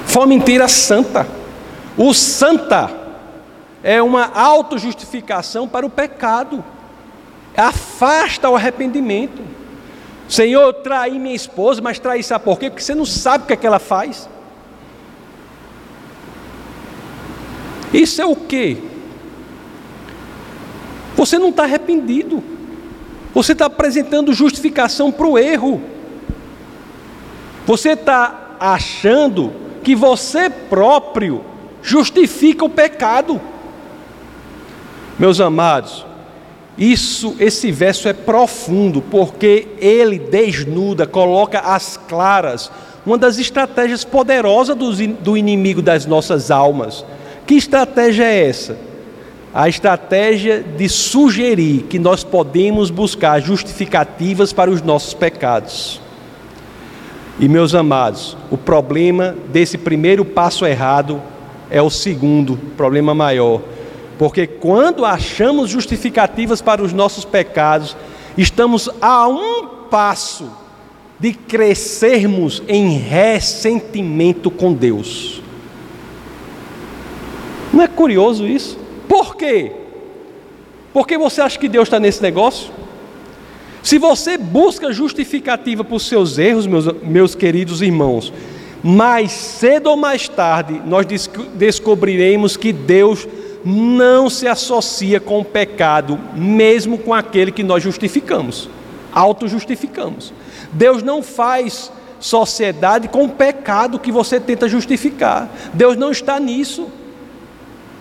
[0.06, 1.28] Foi uma mentira santa.
[1.96, 2.90] O santa
[3.84, 6.64] é uma autojustificação para o pecado.
[7.56, 9.42] Afasta o arrependimento.
[10.28, 12.70] Senhor, eu traí minha esposa, mas traí sabe por quê?
[12.70, 14.28] Porque você não sabe o que, é que ela faz.
[17.92, 18.78] Isso é o quê?
[21.14, 22.42] Você não está arrependido.
[23.32, 25.82] Você está apresentando justificação para o erro.
[27.66, 31.44] Você está achando que você próprio
[31.82, 33.40] justifica o pecado.
[35.18, 36.04] Meus amados,
[36.76, 42.70] isso, esse verso é profundo, porque ele desnuda, coloca às claras
[43.06, 47.04] uma das estratégias poderosas do, do inimigo das nossas almas.
[47.46, 48.76] Que estratégia é essa?
[49.52, 56.00] A estratégia de sugerir que nós podemos buscar justificativas para os nossos pecados.
[57.38, 61.22] E meus amados, o problema desse primeiro passo errado
[61.70, 63.60] é o segundo, problema maior
[64.18, 67.96] porque quando achamos justificativas para os nossos pecados,
[68.36, 70.50] estamos a um passo
[71.18, 75.40] de crescermos em ressentimento com Deus.
[77.72, 78.78] Não é curioso isso?
[79.08, 79.72] Por quê?
[80.92, 82.70] Porque você acha que Deus está nesse negócio?
[83.82, 88.32] Se você busca justificativa para os seus erros, meus, meus queridos irmãos,
[88.82, 91.06] mais cedo ou mais tarde nós
[91.54, 93.26] descobriremos que Deus
[93.64, 98.68] não se associa com o pecado, mesmo com aquele que nós justificamos,
[99.12, 100.32] auto-justificamos.
[100.72, 105.48] Deus não faz sociedade com o pecado que você tenta justificar.
[105.72, 106.88] Deus não está nisso.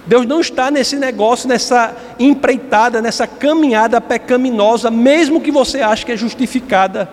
[0.06, 6.12] Deus não está nesse negócio, nessa empreitada, nessa caminhada pecaminosa, mesmo que você ache que
[6.12, 7.10] é justificada.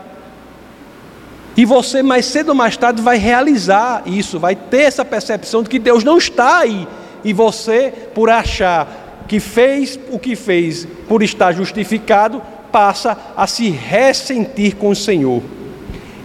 [1.57, 5.69] E você, mais cedo ou mais tarde, vai realizar isso, vai ter essa percepção de
[5.69, 6.87] que Deus não está aí
[7.25, 13.71] e você, por achar que fez o que fez, por estar justificado, passa a se
[13.71, 15.43] ressentir com o Senhor.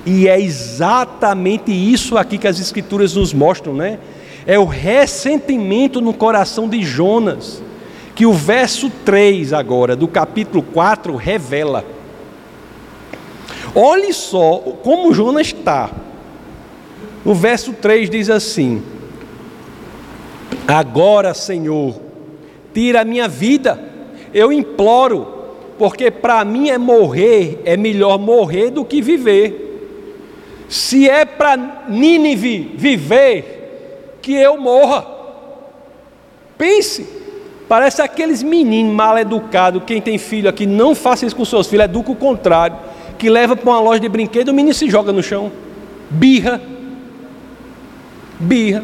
[0.05, 3.99] E é exatamente isso aqui que as Escrituras nos mostram, né?
[4.45, 7.63] É o ressentimento no coração de Jonas,
[8.13, 11.83] que o verso 3 agora, do capítulo 4, revela.
[13.73, 15.89] Olhe só como Jonas está.
[17.25, 18.81] O verso 3 diz assim:
[20.67, 21.95] Agora, Senhor,
[22.73, 23.79] tira a minha vida,
[24.33, 25.27] eu imploro,
[25.77, 29.61] porque para mim é morrer, é melhor morrer do que viver.
[30.67, 35.05] Se é para Nínive viver, que eu morra.
[36.57, 37.07] Pense,
[37.67, 41.85] parece aqueles meninos mal educados, quem tem filho aqui, não faça isso com seus filhos,
[41.85, 42.77] educa o contrário,
[43.19, 45.51] que leva para uma loja de brinquedo, o menino se joga no chão.
[46.09, 46.59] Birra.
[48.39, 48.83] Birra.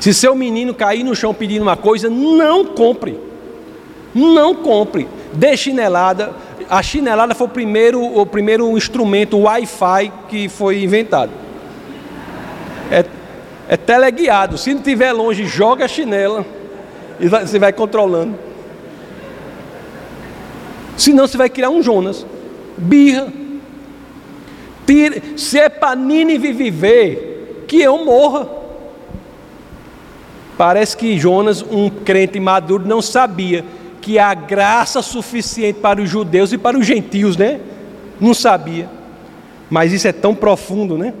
[0.00, 3.18] Se seu menino cair no chão pedindo uma coisa, não compre.
[4.14, 5.08] Não compre.
[5.32, 6.32] Dê chinelada.
[6.68, 11.30] A chinelada foi o primeiro, o primeiro instrumento Wi-Fi que foi inventado.
[12.90, 13.04] É,
[13.68, 14.58] é teleguiado.
[14.58, 16.44] Se não estiver longe, joga a chinela
[17.18, 18.34] e você vai controlando.
[20.96, 22.26] Senão você vai criar um Jonas.
[22.76, 23.32] Birra.
[24.86, 28.48] Tire, se é para Nínive viver, que eu morra.
[30.56, 33.64] Parece que Jonas, um crente maduro, não sabia
[34.00, 37.60] que há graça suficiente para os judeus e para os gentios, né?
[38.20, 38.88] Não sabia.
[39.68, 41.12] Mas isso é tão profundo, né?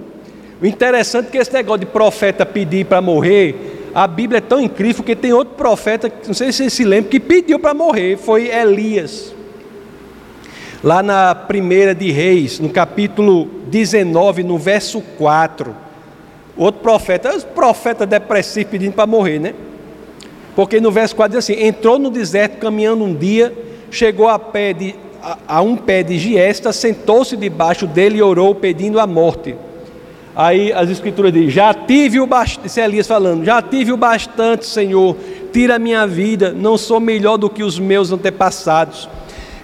[0.62, 4.60] O interessante é que esse negócio de profeta pedir para morrer, a Bíblia é tão
[4.60, 8.16] incrível que tem outro profeta, não sei se você se lembra, que pediu para morrer,
[8.16, 9.34] foi Elias.
[10.82, 15.85] Lá na primeira de Reis, no capítulo 19, no verso 4.
[16.56, 19.54] Outro profeta, profeta depressivo pedindo para morrer, né?
[20.54, 23.52] Porque no verso 4 diz assim: entrou no deserto caminhando um dia,
[23.90, 28.54] chegou a, pé de, a, a um pé de giesta, sentou-se debaixo dele e orou
[28.54, 29.54] pedindo a morte.
[30.34, 33.96] Aí as escrituras dizem: Já tive o bastante, isso é Elias falando, já tive o
[33.98, 35.14] bastante, Senhor,
[35.52, 39.06] tira a minha vida, não sou melhor do que os meus antepassados.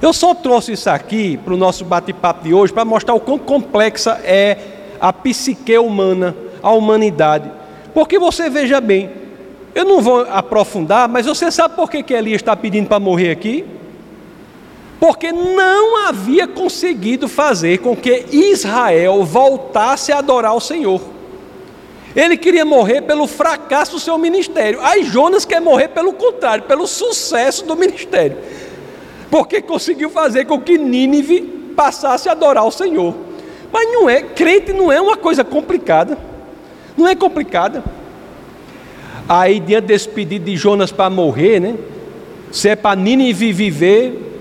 [0.02, 3.38] Eu só trouxe isso aqui para o nosso bate-papo de hoje para mostrar o quão
[3.38, 4.58] complexa é
[5.00, 7.50] a psique humana a humanidade.
[7.92, 9.10] Porque você veja bem,
[9.74, 13.30] eu não vou aprofundar, mas você sabe por que, que Elias está pedindo para morrer
[13.30, 13.64] aqui?
[15.00, 21.00] Porque não havia conseguido fazer com que Israel voltasse a adorar o Senhor.
[22.14, 24.78] Ele queria morrer pelo fracasso do seu ministério.
[24.82, 28.36] Aí Jonas quer morrer pelo contrário, pelo sucesso do ministério.
[29.30, 31.40] porque conseguiu fazer com que Nínive
[31.74, 33.14] passasse a adorar o Senhor.
[33.72, 36.18] Mas não é, crente não é uma coisa complicada.
[36.96, 37.82] Não é complicada.
[39.28, 41.76] Aí, diante desse pedido de Jonas para morrer, né?
[42.50, 44.32] Se é para Nínive viver,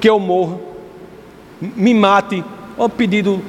[0.00, 0.58] que eu morra.
[1.60, 2.42] Me mate.
[2.76, 3.42] O pedido,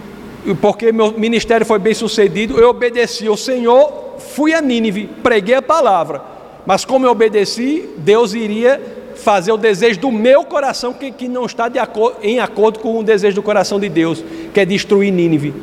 [0.62, 5.62] porque meu ministério foi bem sucedido, eu obedeci ao Senhor, fui a Nínive, preguei a
[5.62, 6.22] palavra.
[6.66, 8.82] Mas como eu obedeci, Deus iria
[9.16, 13.04] fazer o desejo do meu coração, que, que não está acordo, em acordo com o
[13.04, 15.54] desejo do coração de Deus, que é destruir Nínive.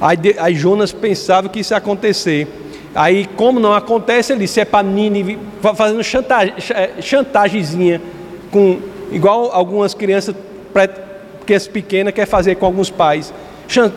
[0.00, 2.48] Aí, aí Jonas pensava que isso ia acontecer.
[2.94, 5.38] Aí, como não acontece, ele disse: é para Nínive,
[5.74, 6.54] fazendo chantagem,
[7.00, 8.00] chantagemzinha,
[8.50, 8.78] com,
[9.10, 10.34] igual algumas crianças,
[11.44, 13.32] crianças pequenas quer fazer com alguns pais.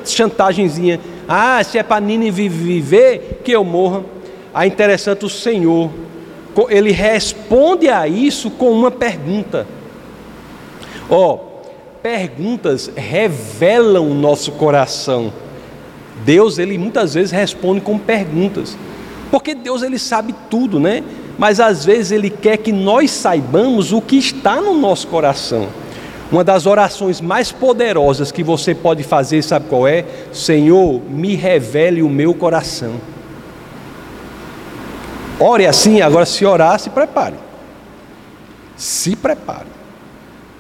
[0.05, 0.99] Chantagemzinha.
[1.27, 4.03] Ah, se é para Nínive viver, que eu morra.
[4.53, 5.91] Aí, interessante, o Senhor
[6.69, 9.67] ele responde a isso com uma pergunta.
[11.07, 11.39] Ó, oh,
[12.01, 15.31] perguntas revelam o nosso coração.
[16.25, 18.77] Deus, ele muitas vezes responde com perguntas.
[19.31, 21.03] Porque Deus ele sabe tudo, né?
[21.37, 25.67] Mas às vezes ele quer que nós saibamos o que está no nosso coração.
[26.31, 30.03] Uma das orações mais poderosas que você pode fazer, sabe qual é?
[30.33, 32.95] Senhor, me revele o meu coração.
[35.39, 37.35] Ore assim, agora se orar, se prepare.
[38.75, 39.67] Se prepare.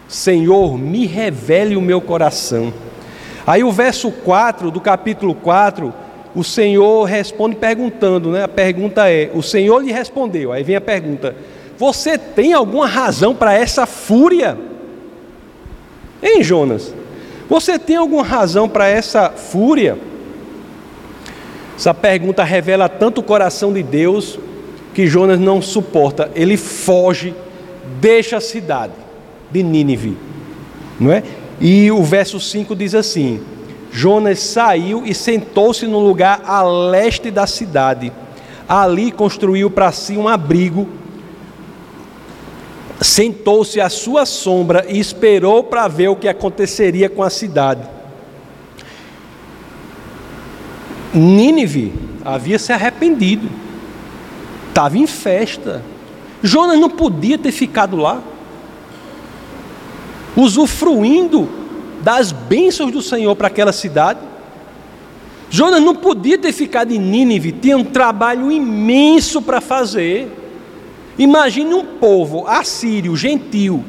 [0.07, 2.71] Senhor, me revele o meu coração.
[3.47, 5.93] Aí o verso 4 do capítulo 4,
[6.35, 8.43] o Senhor responde perguntando, né?
[8.43, 10.51] A pergunta é: o Senhor lhe respondeu.
[10.51, 11.33] Aí vem a pergunta:
[11.77, 14.57] Você tem alguma razão para essa fúria?
[16.21, 16.93] Hein, Jonas?
[17.49, 19.97] Você tem alguma razão para essa fúria?
[21.77, 24.37] Essa pergunta revela tanto o coração de Deus
[24.93, 27.33] que Jonas não suporta, ele foge,
[28.01, 28.93] deixa a cidade
[29.51, 30.17] de Nínive,
[30.99, 31.21] não é?
[31.59, 33.41] E o verso 5 diz assim:
[33.91, 38.11] Jonas saiu e sentou-se no lugar a leste da cidade.
[38.67, 40.87] Ali construiu para si um abrigo,
[43.01, 47.87] sentou-se à sua sombra e esperou para ver o que aconteceria com a cidade.
[51.13, 51.93] Nínive
[52.25, 53.49] havia se arrependido
[54.77, 55.83] estava em festa.
[56.43, 58.21] Jonas não podia ter ficado lá,
[60.37, 61.49] usufruindo
[62.01, 64.19] das bênçãos do Senhor para aquela cidade.
[65.49, 70.31] Jonas não podia ter ficado em Nínive, tinha um trabalho imenso para fazer.
[71.17, 73.83] Imagine um povo assírio, gentil,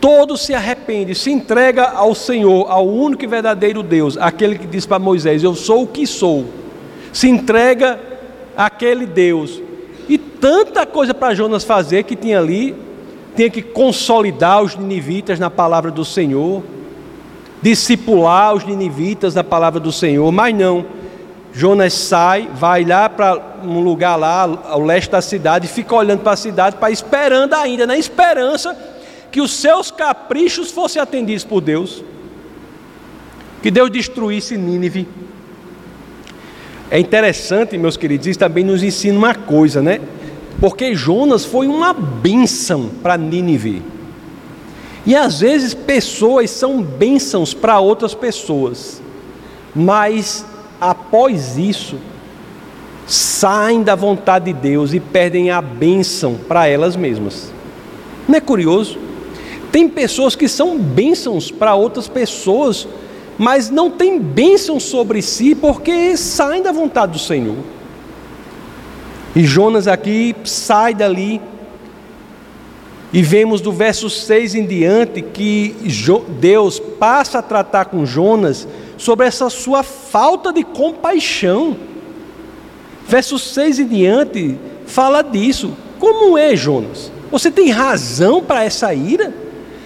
[0.00, 4.88] todo se arrepende, se entrega ao Senhor, ao único e verdadeiro Deus, aquele que disse
[4.88, 6.46] para Moisés: Eu sou o que sou.
[7.12, 8.00] Se entrega
[8.56, 9.62] àquele Deus
[10.08, 12.74] e tanta coisa para Jonas fazer que tinha ali,
[13.36, 16.62] tinha que consolidar os ninivitas na palavra do Senhor,
[17.60, 20.86] discipular os ninivitas na palavra do Senhor, mas não.
[21.52, 26.32] Jonas sai, vai lá para um lugar lá ao leste da cidade, fica olhando para
[26.32, 28.76] a cidade, para esperando ainda, na esperança
[29.30, 32.02] que os seus caprichos fossem atendidos por Deus,
[33.62, 35.08] que Deus destruísse Nínive.
[36.90, 40.00] É interessante, meus queridos, isso também nos ensina uma coisa, né?
[40.60, 43.82] Porque Jonas foi uma bênção para Nínive.
[45.06, 49.02] E às vezes pessoas são bênçãos para outras pessoas,
[49.74, 50.46] mas
[50.80, 51.96] após isso,
[53.06, 57.52] saem da vontade de Deus e perdem a bênção para elas mesmas.
[58.26, 58.98] Não é curioso?
[59.70, 62.88] Tem pessoas que são bênçãos para outras pessoas,
[63.36, 67.56] mas não tem bênção sobre si porque saem da vontade do Senhor.
[69.34, 71.40] E Jonas aqui sai dali,
[73.12, 75.76] e vemos do verso 6 em diante que
[76.40, 78.66] Deus passa a tratar com Jonas
[78.96, 81.76] sobre essa sua falta de compaixão.
[83.06, 85.76] Verso 6 em diante fala disso.
[86.00, 87.12] Como é, Jonas?
[87.30, 89.32] Você tem razão para essa ira?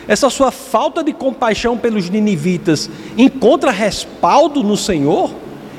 [0.08, 5.30] essa sua falta de compaixão pelos ninivitas encontra respaldo no Senhor?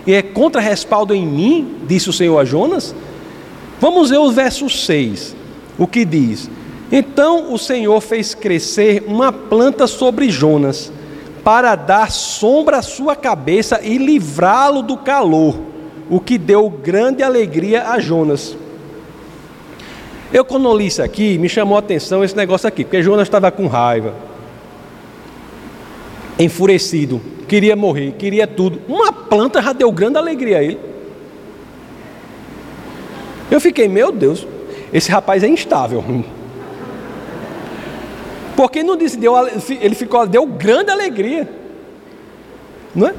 [0.05, 2.93] E é contra respaldo em mim, disse o Senhor a Jonas?
[3.80, 5.36] Vamos ver o verso 6,
[5.77, 6.49] o que diz:
[6.91, 10.91] Então o Senhor fez crescer uma planta sobre Jonas,
[11.43, 15.55] para dar sombra à sua cabeça e livrá-lo do calor,
[16.09, 18.57] o que deu grande alegria a Jonas.
[20.32, 23.49] Eu, quando li isso aqui, me chamou a atenção esse negócio aqui, porque Jonas estava
[23.49, 24.13] com raiva,
[26.38, 28.82] enfurecido, queria morrer, queria tudo.
[28.88, 30.80] Uma planta já deu grande alegria a ele.
[33.52, 34.45] Eu fiquei, meu Deus,
[34.93, 36.04] esse rapaz é instável.
[38.56, 39.34] Porque não disse, deu,
[39.82, 41.50] ele ficou, deu grande alegria.
[42.93, 43.14] Não é?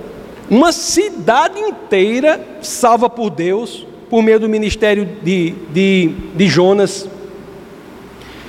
[0.51, 7.09] Uma cidade inteira salva por Deus, por meio do ministério de, de, de Jonas.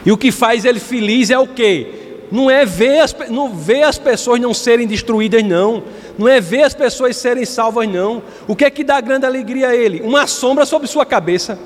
[0.06, 2.02] E o que faz ele feliz é o quê?
[2.32, 5.84] Não é ver as, não ver as pessoas não serem destruídas, não.
[6.18, 8.24] Não é ver as pessoas serem salvas, não.
[8.48, 10.02] O que é que dá grande alegria a ele?
[10.02, 11.60] Uma sombra sobre sua cabeça.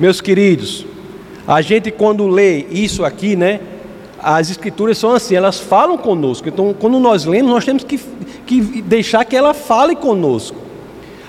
[0.00, 0.86] Meus queridos,
[1.46, 3.60] a gente quando lê isso aqui, né?
[4.18, 6.48] As escrituras são assim, elas falam conosco.
[6.48, 8.00] Então, quando nós lemos, nós temos que,
[8.46, 10.56] que deixar que ela fale conosco.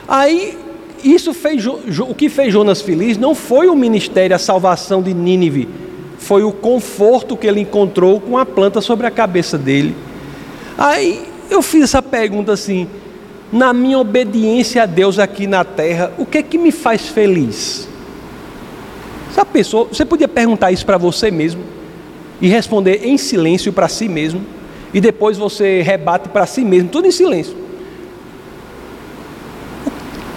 [0.07, 0.57] Aí,
[1.03, 5.67] isso fez o que fez Jonas feliz não foi o ministério, a salvação de Nínive,
[6.17, 9.93] foi o conforto que ele encontrou com a planta sobre a cabeça dele.
[10.77, 12.87] Aí eu fiz essa pergunta assim:
[13.51, 17.90] na minha obediência a Deus aqui na terra, o que é que me faz feliz?
[19.31, 21.63] Essa pessoa, você podia perguntar isso para você mesmo
[22.41, 24.45] e responder em silêncio para si mesmo,
[24.93, 27.55] e depois você rebate para si mesmo, tudo em silêncio.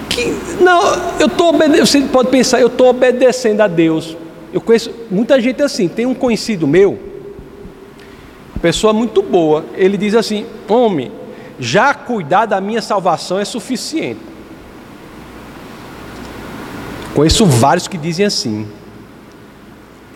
[0.08, 0.26] Que,
[0.62, 0.80] não,
[1.18, 4.16] eu estou Você pode pensar, eu estou obedecendo a Deus.
[4.52, 5.88] Eu conheço muita gente assim.
[5.88, 6.96] Tem um conhecido meu,
[8.62, 9.64] pessoa muito boa.
[9.74, 11.10] Ele diz assim: Homem,
[11.58, 14.20] já cuidar da minha salvação é suficiente.
[17.14, 18.66] Conheço vários que dizem assim.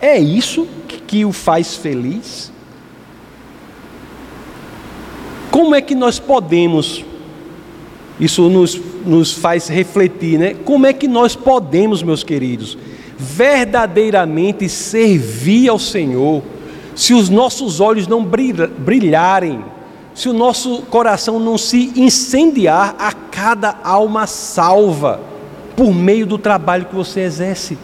[0.01, 0.67] É isso
[1.07, 2.51] que o faz feliz?
[5.51, 7.03] Como é que nós podemos,
[8.19, 10.53] isso nos, nos faz refletir, né?
[10.53, 12.77] Como é que nós podemos, meus queridos,
[13.17, 16.43] verdadeiramente servir ao Senhor,
[16.95, 19.65] se os nossos olhos não brilharem,
[20.13, 25.19] se o nosso coração não se incendiar a cada alma salva
[25.75, 27.77] por meio do trabalho que você exerce?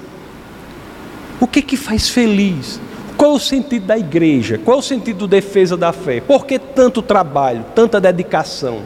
[1.39, 2.79] O que que faz feliz?
[3.17, 4.59] Qual o sentido da igreja?
[4.63, 6.21] Qual o sentido da defesa da fé?
[6.21, 8.81] Por que tanto trabalho, tanta dedicação?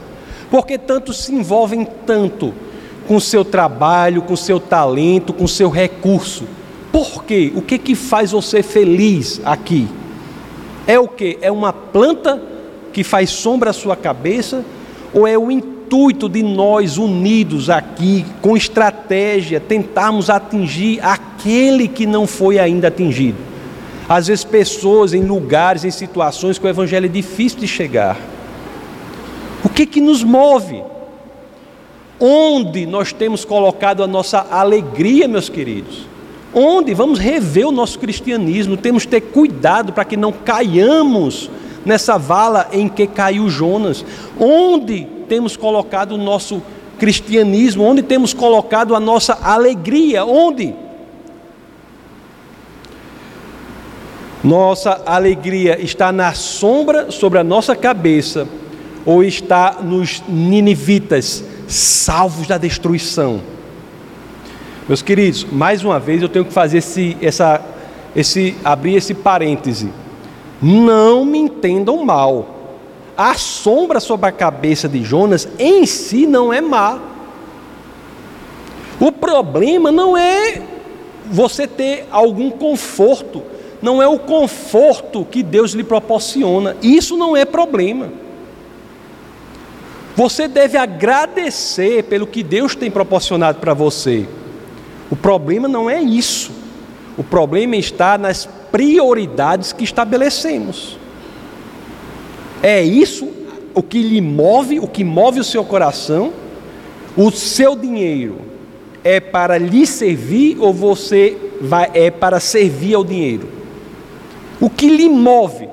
[0.50, 2.54] Por que tanto se envolvem tanto
[3.08, 6.46] com o seu trabalho, com seu talento, com seu recurso?
[6.92, 7.52] Por quê?
[7.56, 9.88] O que que faz você feliz aqui?
[10.88, 11.38] É o que?
[11.42, 12.42] É uma planta
[12.92, 14.66] que faz sombra à sua cabeça?
[15.14, 15.52] Ou é o
[15.90, 23.38] intuito de nós unidos aqui, com estratégia, tentarmos atingir aquele que não foi ainda atingido.
[24.08, 28.18] Às vezes, pessoas em lugares, em situações que o Evangelho é difícil de chegar.
[29.64, 30.84] O que que nos move?
[32.20, 36.08] Onde nós temos colocado a nossa alegria, meus queridos?
[36.54, 36.94] Onde?
[36.94, 41.50] Vamos rever o nosso cristianismo, temos que ter cuidado para que não caiamos
[41.84, 44.06] nessa vala em que caiu Jonas.
[44.40, 46.62] Onde temos colocado o nosso
[46.98, 47.84] cristianismo?
[47.84, 50.26] Onde temos colocado a nossa alegria?
[50.26, 50.74] Onde?
[54.44, 58.48] Nossa alegria está na sombra sobre a nossa cabeça
[59.06, 63.42] ou está nos ninivitas, salvos da destruição?
[64.88, 67.62] Meus queridos, mais uma vez eu tenho que fazer esse, essa,
[68.16, 69.92] esse, abrir esse parêntese.
[70.62, 72.59] Não me entendam mal.
[73.20, 76.98] A sombra sobre a cabeça de Jonas em si não é má.
[78.98, 80.62] O problema não é
[81.26, 83.44] você ter algum conforto,
[83.82, 86.78] não é o conforto que Deus lhe proporciona.
[86.82, 88.10] Isso não é problema.
[90.16, 94.30] Você deve agradecer pelo que Deus tem proporcionado para você.
[95.12, 96.54] O problema não é isso.
[97.18, 100.99] O problema está nas prioridades que estabelecemos.
[102.62, 103.30] É isso
[103.74, 106.34] o que lhe move, o que move o seu coração.
[107.16, 108.38] O seu dinheiro
[109.04, 113.48] é para lhe servir ou você vai é para servir ao dinheiro?
[114.60, 115.68] O que lhe move?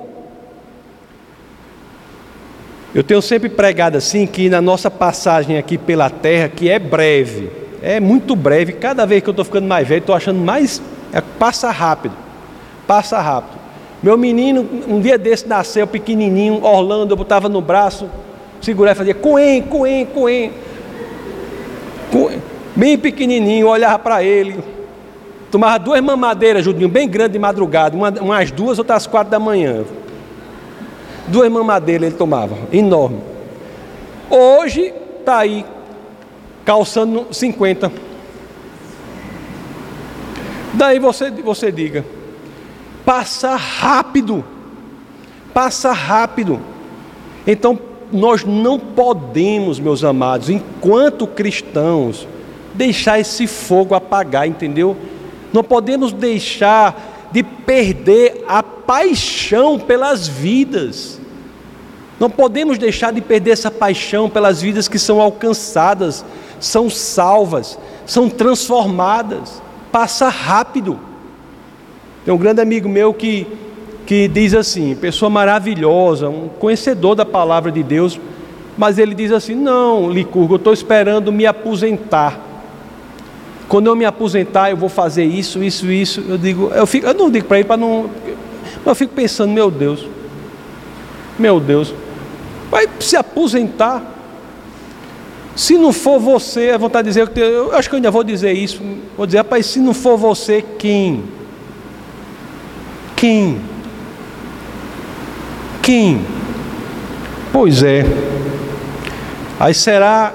[2.94, 7.50] Eu tenho sempre pregado assim que na nossa passagem aqui pela terra, que é breve,
[7.82, 10.80] é muito breve, cada vez que eu estou ficando mais velho, estou achando mais.
[11.12, 12.26] É, passa rápido
[12.86, 13.55] passa rápido.
[14.06, 18.08] Meu menino, um dia desse nasceu pequenininho, Orlando, eu botava no braço,
[18.60, 20.52] segurava e fazia coen, coen, coen.
[22.76, 24.62] Bem pequenininho, olhava para ele.
[25.50, 29.82] Tomava duas mamadeiras, Judinho, bem grande de madrugada, uma, umas duas, outras quatro da manhã.
[31.26, 33.18] Duas mamadeiras ele tomava, enorme.
[34.30, 35.66] Hoje está aí,
[36.64, 37.90] calçando 50.
[40.74, 42.04] Daí você, você diga,
[43.06, 44.44] passa rápido.
[45.54, 46.60] Passa rápido.
[47.46, 47.78] Então,
[48.12, 52.26] nós não podemos, meus amados, enquanto cristãos,
[52.74, 54.96] deixar esse fogo apagar, entendeu?
[55.52, 61.20] Não podemos deixar de perder a paixão pelas vidas.
[62.18, 66.24] Não podemos deixar de perder essa paixão pelas vidas que são alcançadas,
[66.58, 69.62] são salvas, são transformadas.
[69.92, 70.98] Passa rápido.
[72.26, 73.46] Tem um grande amigo meu que,
[74.04, 78.18] que diz assim, pessoa maravilhosa, um conhecedor da palavra de Deus,
[78.76, 82.40] mas ele diz assim: Não, Licurgo, eu estou esperando me aposentar.
[83.68, 86.24] Quando eu me aposentar, eu vou fazer isso, isso, isso.
[86.28, 88.10] Eu digo, eu, fico, eu não digo para ele para não.
[88.84, 90.04] Eu fico pensando, meu Deus,
[91.38, 91.94] meu Deus,
[92.68, 94.14] vai se aposentar.
[95.54, 98.52] Se não for você, a vontade de dizer, eu acho que eu ainda vou dizer
[98.52, 98.82] isso.
[99.16, 101.36] Vou dizer, rapaz, se não for você, quem?
[103.16, 103.58] Quem?
[105.82, 106.20] Quem?
[107.50, 108.04] Pois é.
[109.58, 110.34] Aí será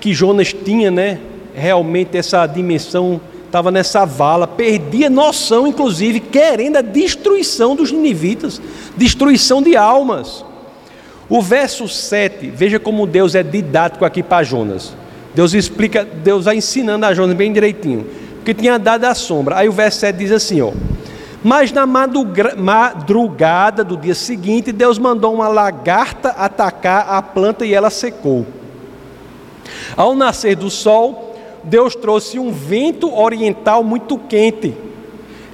[0.00, 1.20] que Jonas tinha, né?
[1.54, 8.60] Realmente essa dimensão, estava nessa vala, perdia noção, inclusive, querendo a destruição dos ninivitas,
[8.96, 10.44] destruição de almas.
[11.28, 14.92] O verso 7, veja como Deus é didático aqui para Jonas.
[15.34, 18.06] Deus explica, Deus vai ensinando a Jonas bem direitinho,
[18.36, 19.58] porque tinha dado a sombra.
[19.58, 20.72] Aí o verso 7 diz assim, ó:
[21.46, 27.88] mas na madrugada do dia seguinte, Deus mandou uma lagarta atacar a planta e ela
[27.88, 28.44] secou.
[29.96, 34.76] Ao nascer do sol, Deus trouxe um vento oriental muito quente.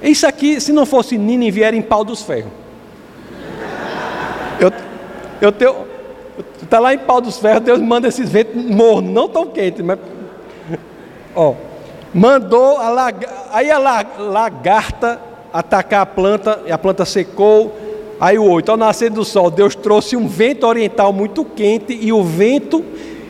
[0.01, 2.51] Isso aqui, se não fosse Nínive, era em pau dos ferros.
[4.59, 4.71] Eu,
[5.39, 5.75] eu tenho.
[6.59, 9.99] Está lá em pau dos ferros, Deus manda esses ventos mornos, não tão quentes, mas.
[11.35, 11.53] Ó,
[12.11, 13.35] mandou a lagarta.
[13.51, 17.77] Aí a lagarta atacar a planta, e a planta secou.
[18.19, 22.11] Aí o 8, ao nascer do sol, Deus trouxe um vento oriental muito quente, e
[22.11, 22.83] o vento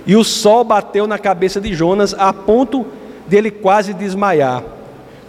[0.05, 2.85] e o sol bateu na cabeça de Jonas, a ponto
[3.27, 4.63] dele quase desmaiar.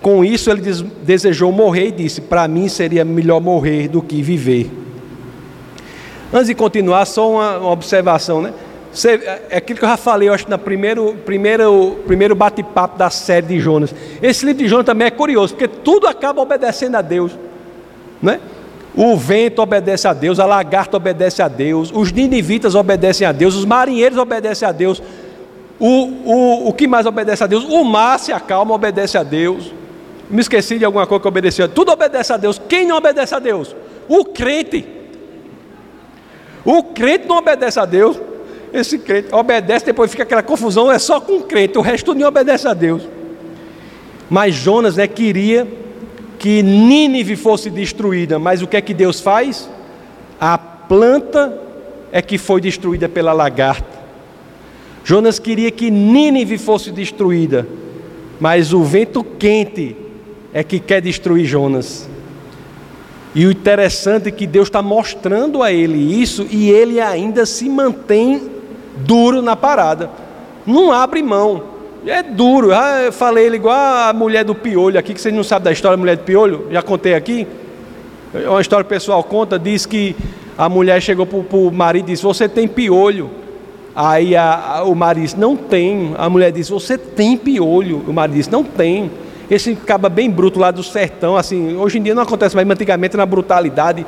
[0.03, 0.61] Com isso, ele
[1.03, 4.71] desejou morrer e disse: Para mim seria melhor morrer do que viver.
[6.33, 8.53] Antes de continuar, só uma, uma observação, né?
[8.95, 9.21] Você,
[9.51, 13.47] é aquilo que eu já falei, eu acho, no primeiro, primeiro, primeiro bate-papo da série
[13.47, 13.93] de Jonas.
[14.23, 17.37] Esse livro de Jonas também é curioso, porque tudo acaba obedecendo a Deus.
[18.23, 18.39] Né?
[18.95, 23.57] O vento obedece a Deus, a lagarta obedece a Deus, os ninivitas obedecem a Deus,
[23.57, 25.03] os marinheiros obedecem a Deus.
[25.81, 27.65] O, o, o que mais obedece a Deus?
[27.65, 29.73] O mar se acalma, obedece a Deus.
[30.31, 31.69] Me esqueci de alguma coisa que obedeceu.
[31.69, 32.61] Tudo obedece a Deus.
[32.69, 33.75] Quem não obedece a Deus?
[34.09, 34.87] O crente.
[36.65, 38.17] O crente não obedece a Deus.
[38.75, 42.27] Esse crente obedece, depois fica aquela confusão, é só com o crente, o resto nem
[42.27, 43.03] obedece a Deus.
[44.29, 45.65] Mas Jonas né, queria
[46.41, 49.71] que Nínive fosse destruída, mas o que é que Deus faz?
[50.41, 51.57] A planta
[52.11, 53.97] é que foi destruída pela lagarta.
[55.05, 57.69] Jonas queria que Nínive fosse destruída,
[58.41, 59.95] mas o vento quente
[60.53, 62.09] é que quer destruir Jonas.
[63.37, 67.69] E o interessante é que Deus está mostrando a ele isso e ele ainda se
[67.69, 68.54] mantém
[68.97, 70.11] duro na parada.
[70.67, 71.63] Não abre mão.
[72.07, 72.73] É duro.
[72.75, 75.73] Ah, eu falei ele igual a mulher do piolho aqui, que vocês não sabem da
[75.73, 77.47] história da mulher do piolho, já contei aqui.
[78.35, 80.15] É uma história pessoal conta, diz que
[80.59, 83.31] a mulher chegou para o marido e disse, você tem piolho.
[83.95, 86.15] Aí a, a, o marido disse, não tem.
[86.19, 88.03] A mulher disse, você tem piolho.
[88.07, 89.11] O marido disse, não tem.
[89.51, 93.17] Esse acaba bem bruto lá do sertão, assim, hoje em dia não acontece mais, antigamente
[93.17, 94.07] na brutalidade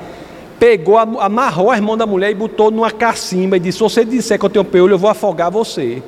[0.59, 4.39] pegou, amarrou a irmã da mulher e botou numa cacimba e disse: Se você disser
[4.39, 6.03] que eu tenho piolho, eu vou afogar você.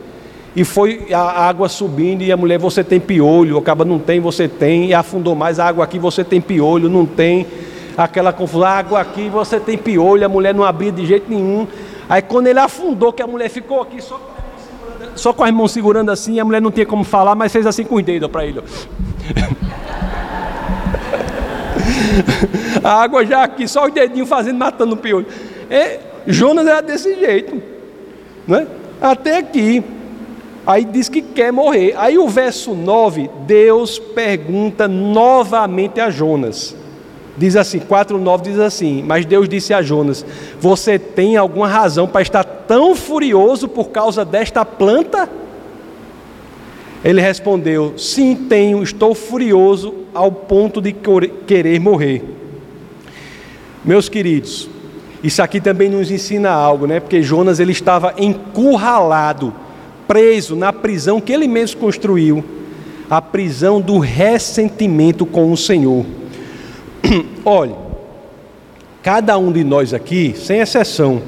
[0.56, 4.48] E foi a água subindo e a mulher, você tem piolho, acaba não tem, você
[4.48, 7.46] tem, e afundou mais, a água aqui você tem piolho, não tem.
[7.96, 11.66] Aquela confusão, água aqui você tem piolho, a mulher não abria de jeito nenhum.
[12.08, 14.20] Aí quando ele afundou, que a mulher ficou aqui só
[15.14, 17.84] só com as mãos segurando assim, a mulher não tinha como falar, mas fez assim
[17.84, 18.62] com os dedos para ele.
[22.82, 25.26] a água já aqui, só os dedinhos fazendo, matando o piolho.
[25.70, 27.60] É, Jonas era desse jeito,
[28.46, 28.66] né?
[29.00, 29.82] até aqui.
[30.66, 31.94] Aí diz que quer morrer.
[31.96, 36.76] Aí o verso 9, Deus pergunta novamente a Jonas.
[37.38, 40.26] Diz assim, 4,9 diz assim: Mas Deus disse a Jonas:
[40.60, 45.28] Você tem alguma razão para estar tão furioso por causa desta planta?
[47.04, 50.94] Ele respondeu: Sim, tenho, estou furioso ao ponto de
[51.46, 52.22] querer morrer.
[53.84, 54.68] Meus queridos,
[55.22, 57.00] isso aqui também nos ensina algo, né?
[57.00, 59.52] Porque Jonas ele estava encurralado,
[60.06, 62.44] preso na prisão que ele mesmo construiu,
[63.08, 66.04] a prisão do ressentimento com o Senhor.
[67.44, 67.74] Olhe,
[69.02, 71.22] cada um de nós aqui, sem exceção,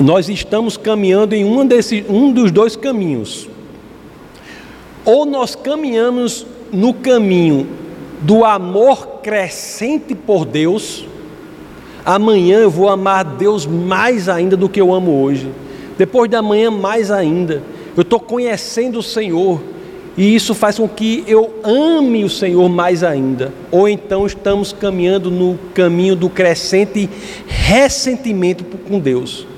[0.00, 3.48] nós estamos caminhando em um, desse, um dos dois caminhos.
[5.04, 7.66] Ou nós caminhamos no caminho
[8.22, 11.04] do amor crescente por Deus,
[12.04, 15.50] amanhã eu vou amar Deus mais ainda do que eu amo hoje.
[15.98, 17.62] Depois da manhã, mais ainda.
[17.94, 19.60] Eu estou conhecendo o Senhor.
[20.16, 23.52] E isso faz com que eu ame o Senhor mais ainda.
[23.70, 27.08] Ou então estamos caminhando no caminho do crescente
[27.46, 29.49] ressentimento com Deus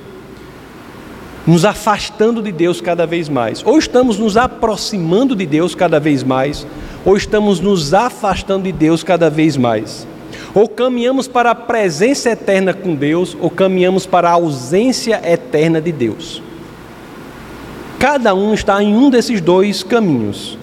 [1.46, 3.62] nos afastando de Deus cada vez mais.
[3.64, 6.66] Ou estamos nos aproximando de Deus cada vez mais,
[7.04, 10.06] ou estamos nos afastando de Deus cada vez mais.
[10.54, 15.90] Ou caminhamos para a presença eterna com Deus, ou caminhamos para a ausência eterna de
[15.90, 16.42] Deus.
[17.98, 20.58] Cada um está em um desses dois caminhos.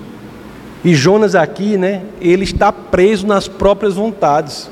[0.83, 4.69] E Jonas aqui, né, ele está preso nas próprias vontades.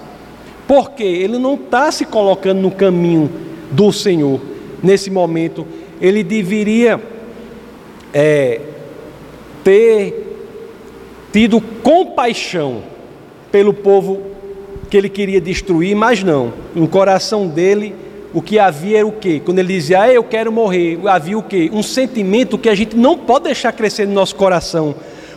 [0.67, 3.29] Porque ele não está se colocando no caminho
[3.71, 4.39] do Senhor
[4.83, 5.65] nesse momento
[6.01, 7.01] ele deveria
[8.13, 8.61] é,
[9.63, 10.27] ter
[11.31, 12.83] tido compaixão
[13.51, 14.21] pelo povo
[14.89, 16.53] que ele queria destruir, mas não.
[16.73, 17.93] No coração dele,
[18.33, 19.41] o que havia era o quê?
[19.43, 21.69] Quando ele dizia, ah, eu quero morrer, havia o quê?
[21.73, 24.95] Um sentimento que a gente não pode deixar crescer no nosso coração.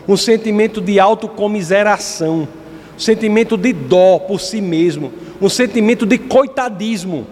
[0.09, 2.49] Um sentimento de autocomiseração,
[2.95, 7.27] um sentimento de dó por si mesmo, um sentimento de coitadismo.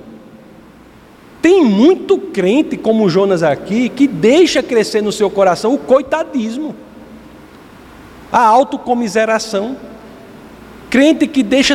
[1.41, 6.75] Tem muito crente como Jonas aqui que deixa crescer no seu coração o coitadismo,
[8.33, 9.77] a autocomiseração.
[10.91, 11.75] Crente que deixa,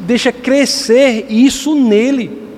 [0.00, 2.48] deixa crescer isso nele.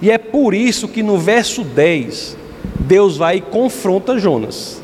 [0.00, 2.36] E é por isso que no verso 10,
[2.80, 4.80] Deus vai e confronta Jonas.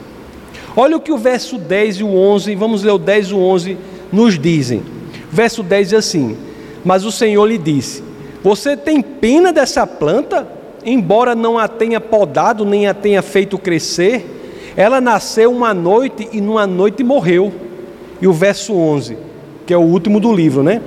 [0.76, 3.38] Olha o que o verso 10 e o 11, vamos ler o 10 e o
[3.38, 3.78] 11,
[4.10, 4.82] nos dizem.
[5.30, 6.36] Verso 10 diz assim:
[6.84, 8.02] Mas o Senhor lhe disse:
[8.42, 10.53] Você tem pena dessa planta?
[10.84, 16.40] Embora não a tenha podado, nem a tenha feito crescer, ela nasceu uma noite e
[16.40, 17.52] numa noite morreu.
[18.20, 19.16] E o verso 11,
[19.66, 20.80] que é o último do livro, né?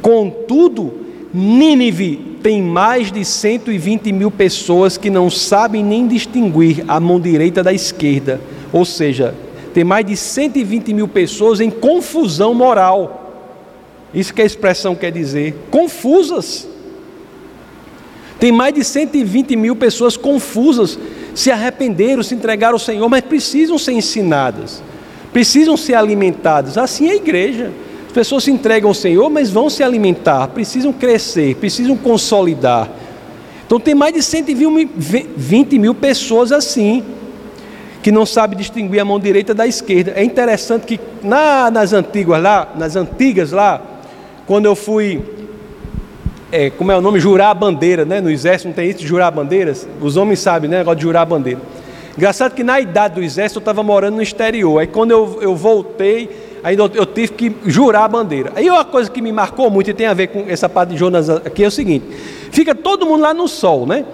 [0.00, 0.92] Contudo,
[1.32, 7.62] Nínive tem mais de 120 mil pessoas que não sabem nem distinguir a mão direita
[7.62, 8.40] da esquerda.
[8.72, 9.34] Ou seja,
[9.74, 13.32] tem mais de 120 mil pessoas em confusão moral.
[14.14, 16.68] Isso que a expressão quer dizer: confusas.
[18.38, 20.98] Tem mais de 120 mil pessoas confusas,
[21.34, 24.82] se arrependeram, se entregaram ao Senhor, mas precisam ser ensinadas,
[25.32, 26.76] precisam ser alimentadas.
[26.76, 27.72] Assim é a igreja.
[28.06, 32.90] As pessoas se entregam ao Senhor, mas vão se alimentar, precisam crescer, precisam consolidar.
[33.66, 37.02] Então tem mais de 120 mil pessoas assim,
[38.02, 40.12] que não sabem distinguir a mão direita da esquerda.
[40.14, 43.82] É interessante que na, nas antigas lá, nas antigas lá,
[44.46, 45.20] quando eu fui
[46.50, 47.18] é, como é o nome?
[47.18, 48.20] Jurar a bandeira, né?
[48.20, 49.86] No exército não tem isso de jurar bandeiras?
[50.00, 50.78] Os homens sabem, né?
[50.78, 51.60] Negócio de jurar a bandeira.
[52.16, 54.78] Engraçado que na idade do exército eu estava morando no exterior.
[54.78, 56.30] Aí quando eu, eu voltei,
[56.62, 58.52] aí eu, eu, tive que jurar a bandeira.
[58.54, 60.96] Aí uma coisa que me marcou muito e tem a ver com essa parte de
[60.96, 62.06] Jonas aqui é o seguinte:
[62.52, 64.04] fica todo mundo lá no sol, né?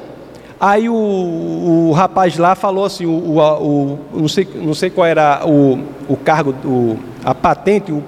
[0.58, 5.06] Aí o, o rapaz lá falou assim, o, o, o, não, sei, não sei qual
[5.06, 5.78] era o,
[6.08, 8.02] o cargo, o, a patente, o,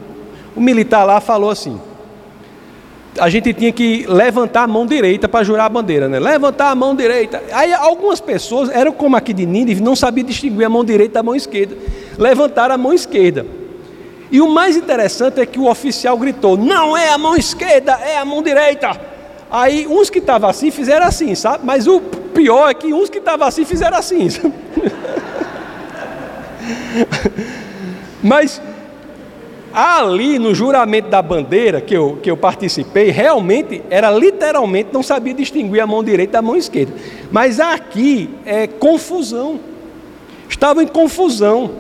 [0.55, 1.79] o militar lá falou assim
[3.19, 6.19] a gente tinha que levantar a mão direita para jurar a bandeira, né?
[6.19, 7.43] Levantar a mão direita.
[7.53, 11.23] Aí algumas pessoas, eram como aqui de Nínive, não sabiam distinguir a mão direita da
[11.23, 11.77] mão esquerda.
[12.19, 13.47] Levantaram a mão esquerda.
[14.31, 18.19] E o mais interessante é que o oficial gritou: Não é a mão esquerda, é
[18.19, 19.01] a mão direita.
[19.51, 21.65] Aí uns que estavam assim fizeram assim, sabe?
[21.65, 24.29] Mas o pior é que uns que estavam assim fizeram assim.
[28.23, 28.61] Mas
[29.75, 35.35] ali no juramento da bandeira que eu, que eu participei, realmente era literalmente não sabia
[35.35, 36.93] distinguir a mão direita da mão esquerda.
[37.33, 39.59] Mas aqui é confusão.
[40.49, 41.72] Estavam em confusão.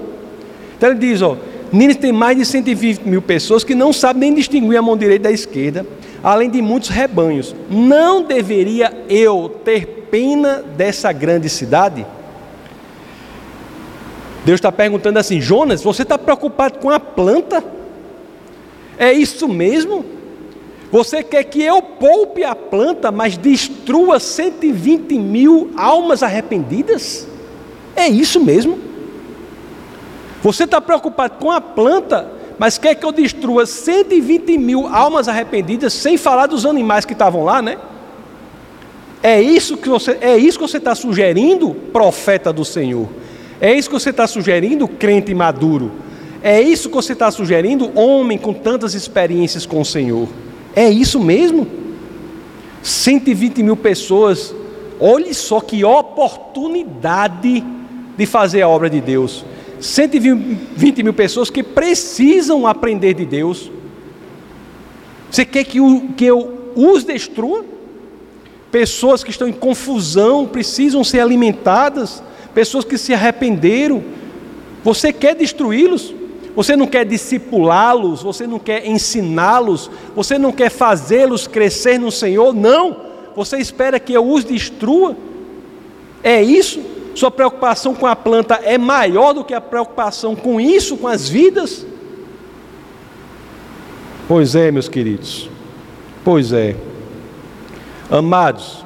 [0.76, 1.36] Então ele diz: ó,
[1.72, 5.24] Nínive tem mais de 120 mil pessoas que não sabem nem distinguir a mão direita
[5.24, 5.86] da esquerda,
[6.20, 7.54] além de muitos rebanhos.
[7.70, 12.04] Não deveria eu ter pena dessa grande cidade?
[14.44, 17.62] Deus está perguntando assim: Jonas, você está preocupado com a planta?
[18.98, 20.04] É isso mesmo?
[20.90, 27.26] Você quer que eu poupe a planta, mas destrua 120 mil almas arrependidas?
[27.96, 28.78] É isso mesmo?
[30.42, 35.92] Você está preocupado com a planta, mas quer que eu destrua 120 mil almas arrependidas,
[35.92, 37.78] sem falar dos animais que estavam lá, né?
[39.22, 43.08] É isso que você, é isso que você está sugerindo, profeta do Senhor.
[43.60, 45.90] É isso que você está sugerindo, crente maduro.
[46.44, 50.28] É isso que você está sugerindo, homem com tantas experiências com o Senhor?
[50.76, 51.66] É isso mesmo?
[52.82, 54.54] 120 mil pessoas,
[55.00, 57.64] olhe só que oportunidade
[58.14, 59.42] de fazer a obra de Deus.
[59.80, 63.72] 120 mil pessoas que precisam aprender de Deus.
[65.30, 67.64] Você quer que, o, que eu os destrua?
[68.70, 72.22] Pessoas que estão em confusão, precisam ser alimentadas,
[72.52, 74.04] pessoas que se arrependeram.
[74.84, 76.14] Você quer destruí-los?
[76.56, 82.54] Você não quer discipulá-los, você não quer ensiná-los, você não quer fazê-los crescer no Senhor?
[82.54, 82.96] Não.
[83.34, 85.16] Você espera que eu os destrua?
[86.22, 86.80] É isso?
[87.14, 91.28] Sua preocupação com a planta é maior do que a preocupação com isso, com as
[91.28, 91.86] vidas?
[94.26, 95.48] Pois é, meus queridos.
[96.24, 96.76] Pois é.
[98.10, 98.84] Amados,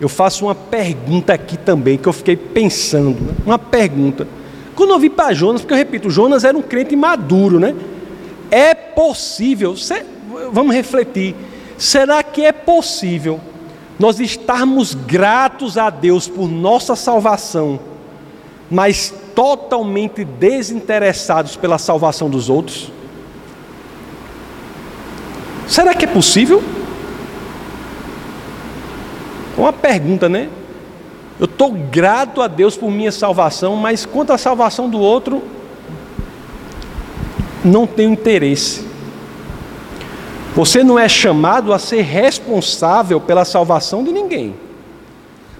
[0.00, 3.20] eu faço uma pergunta aqui também que eu fiquei pensando.
[3.20, 3.34] Né?
[3.46, 4.26] Uma pergunta.
[4.82, 7.72] Quando eu vi para Jonas, porque eu repito, Jonas era um crente maduro, né?
[8.50, 9.76] É possível,
[10.50, 11.36] vamos refletir,
[11.78, 13.38] será que é possível
[13.96, 17.78] nós estarmos gratos a Deus por nossa salvação,
[18.68, 22.90] mas totalmente desinteressados pela salvação dos outros?
[25.68, 26.60] Será que é possível?
[29.56, 30.48] Uma pergunta, né?
[31.42, 35.42] Eu estou grato a Deus por minha salvação, mas quanto à salvação do outro,
[37.64, 38.86] não tenho interesse.
[40.54, 44.54] Você não é chamado a ser responsável pela salvação de ninguém,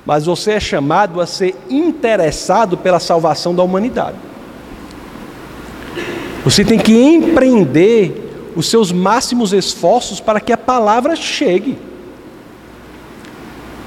[0.07, 4.19] mas você é chamado a ser interessado pela salvação da humanidade.
[6.45, 11.77] Você tem que empreender os seus máximos esforços para que a palavra chegue.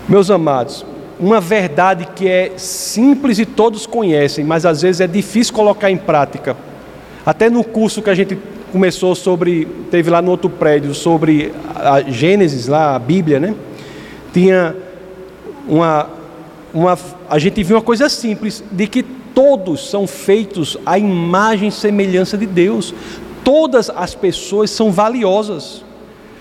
[0.09, 0.85] Meus amados,
[1.19, 5.97] uma verdade que é simples e todos conhecem, mas às vezes é difícil colocar em
[5.97, 6.55] prática.
[7.25, 8.37] Até no curso que a gente
[8.71, 13.55] começou sobre, teve lá no outro prédio, sobre a Gênesis, lá a Bíblia, né?
[14.33, 14.75] Tinha
[15.67, 16.09] uma,
[16.73, 16.99] uma.
[17.29, 22.37] A gente viu uma coisa simples, de que todos são feitos à imagem e semelhança
[22.37, 22.93] de Deus.
[23.43, 25.83] Todas as pessoas são valiosas.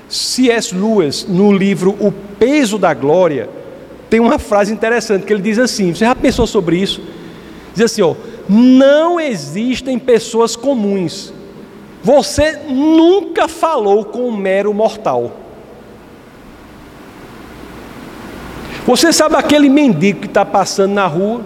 [0.08, 0.74] C.S.
[0.74, 3.48] Lewis, no livro O Peso da Glória,
[4.14, 7.02] tem uma frase interessante que ele diz assim: você já pensou sobre isso?
[7.74, 8.14] Diz assim: ó,
[8.48, 11.34] não existem pessoas comuns.
[12.00, 15.32] Você nunca falou com um mero mortal.
[18.86, 21.40] Você sabe aquele mendigo que está passando na rua,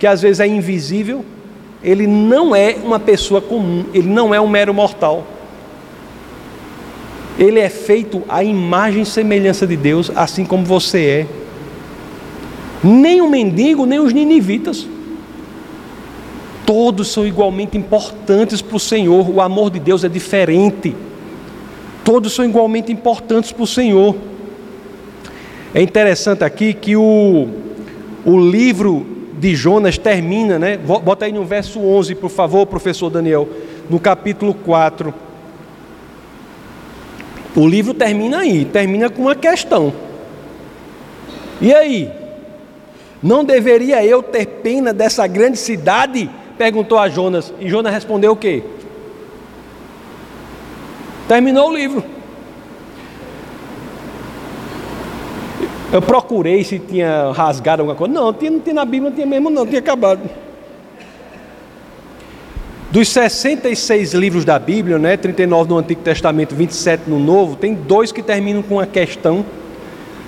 [0.00, 1.24] que às vezes é invisível?
[1.84, 5.24] Ele não é uma pessoa comum, ele não é um mero mortal.
[7.38, 11.26] Ele é feito à imagem e semelhança de Deus, assim como você é.
[12.84, 14.86] Nem o mendigo, nem os ninivitas.
[16.66, 19.28] Todos são igualmente importantes para o Senhor.
[19.28, 20.94] O amor de Deus é diferente.
[22.04, 24.14] Todos são igualmente importantes para o Senhor.
[25.74, 27.48] É interessante aqui que o,
[28.24, 29.06] o livro
[29.38, 30.76] de Jonas termina, né?
[30.76, 33.48] Bota aí no verso 11, por favor, professor Daniel,
[33.88, 35.12] no capítulo 4.
[37.54, 39.92] O livro termina aí, termina com uma questão.
[41.60, 42.10] E aí?
[43.22, 46.28] Não deveria eu ter pena dessa grande cidade?
[46.56, 47.52] Perguntou a Jonas.
[47.60, 48.62] E Jonas respondeu o quê?
[51.28, 52.04] Terminou o livro.
[55.92, 58.14] Eu procurei se tinha rasgado alguma coisa.
[58.14, 60.20] Não, não tinha na Bíblia, não tinha mesmo, não, tinha acabado.
[62.92, 68.12] Dos 66 livros da Bíblia, né, 39 no Antigo Testamento, 27 no Novo, tem dois
[68.12, 69.46] que terminam com uma questão,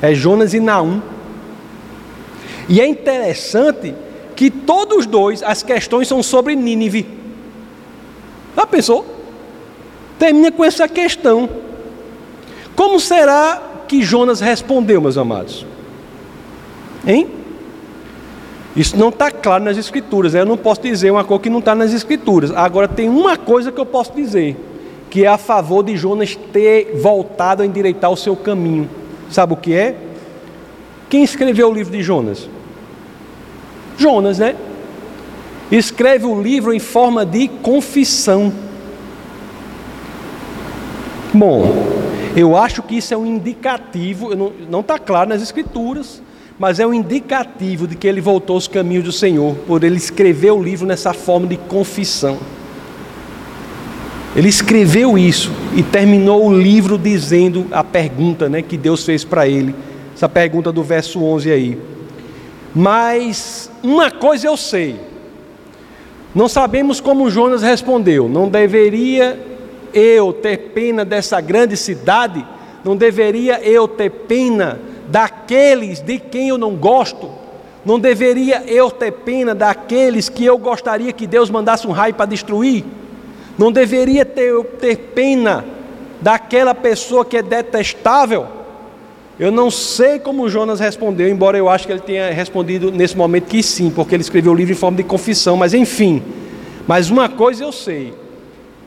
[0.01, 1.03] é Jonas e Naum.
[2.67, 3.95] E é interessante
[4.35, 7.07] que todos dois, as questões são sobre Nínive.
[8.57, 9.05] Já pensou?
[10.19, 11.47] Termina com essa questão.
[12.75, 15.67] Como será que Jonas respondeu, meus amados?
[17.07, 17.29] Hein?
[18.77, 20.33] Isso não está claro nas Escrituras.
[20.33, 20.41] Né?
[20.41, 22.51] Eu não posso dizer uma coisa que não está nas Escrituras.
[22.51, 24.57] Agora, tem uma coisa que eu posso dizer,
[25.11, 28.89] que é a favor de Jonas ter voltado a endireitar o seu caminho.
[29.31, 29.97] Sabe o que é?
[31.09, 32.49] Quem escreveu o livro de Jonas?
[33.97, 34.57] Jonas, né?
[35.71, 38.53] Escreve o livro em forma de confissão.
[41.33, 41.65] Bom,
[42.37, 44.31] eu acho que isso é um indicativo,
[44.69, 46.21] não está claro nas Escrituras,
[46.59, 50.53] mas é um indicativo de que ele voltou aos caminhos do Senhor, por ele escrever
[50.53, 52.39] o livro nessa forma de confissão.
[54.37, 59.49] Ele escreveu isso e terminou o livro dizendo a pergunta né, que Deus fez para
[59.49, 59.75] ele,
[60.15, 61.79] essa pergunta do verso 11 aí.
[62.75, 64.97] Mas uma coisa eu sei,
[66.35, 69.39] não sabemos como Jonas respondeu, não deveria
[69.93, 72.45] eu ter pena dessa grande cidade?
[72.85, 77.31] Não deveria eu ter pena daqueles de quem eu não gosto?
[77.85, 82.27] Não deveria eu ter pena daqueles que eu gostaria que Deus mandasse um raio para
[82.27, 82.85] destruir?
[83.59, 85.65] Não deveria ter, eu ter pena
[86.21, 88.47] daquela pessoa que é detestável?
[89.39, 93.47] Eu não sei como Jonas respondeu, embora eu acho que ele tenha respondido nesse momento
[93.47, 96.23] que sim, porque ele escreveu o livro em forma de confissão, mas enfim.
[96.87, 98.15] Mas uma coisa eu sei: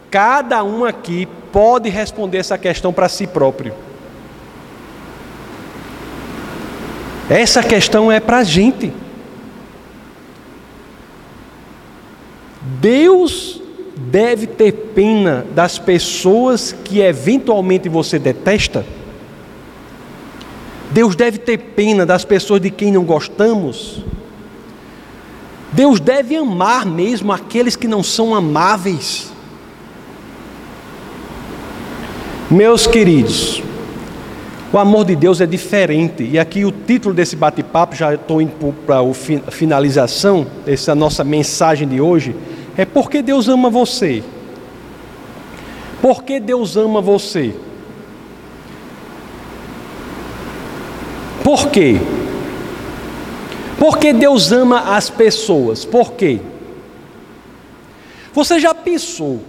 [0.09, 3.73] cada um aqui pode responder essa questão para si próprio.
[7.29, 8.91] Essa questão é para a gente.
[12.79, 13.61] Deus
[13.97, 18.85] deve ter pena das pessoas que eventualmente você detesta.
[20.91, 24.03] Deus deve ter pena das pessoas de quem não gostamos.
[25.73, 29.31] Deus deve amar mesmo aqueles que não são amáveis.
[32.49, 33.61] Meus queridos,
[34.71, 36.23] o amor de Deus é diferente.
[36.23, 41.87] E aqui o título desse bate-papo, já estou indo para a finalização dessa nossa mensagem
[41.87, 42.35] de hoje,
[42.75, 44.23] é porque Deus ama você.
[46.01, 47.53] Porque Deus ama você.
[51.43, 51.95] Por quê?
[53.79, 55.85] Porque Deus ama as pessoas.
[55.85, 56.41] Por quê?
[58.33, 59.41] Você já pensou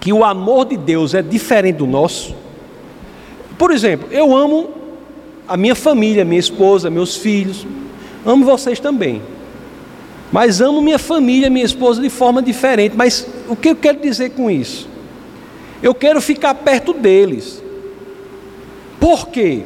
[0.00, 2.34] que o amor de Deus é diferente do nosso?
[3.60, 4.70] Por exemplo, eu amo
[5.46, 7.66] a minha família, minha esposa, meus filhos,
[8.24, 9.20] amo vocês também.
[10.32, 12.96] Mas amo minha família, minha esposa de forma diferente.
[12.96, 14.88] Mas o que eu quero dizer com isso?
[15.82, 17.62] Eu quero ficar perto deles.
[18.98, 19.64] Por quê?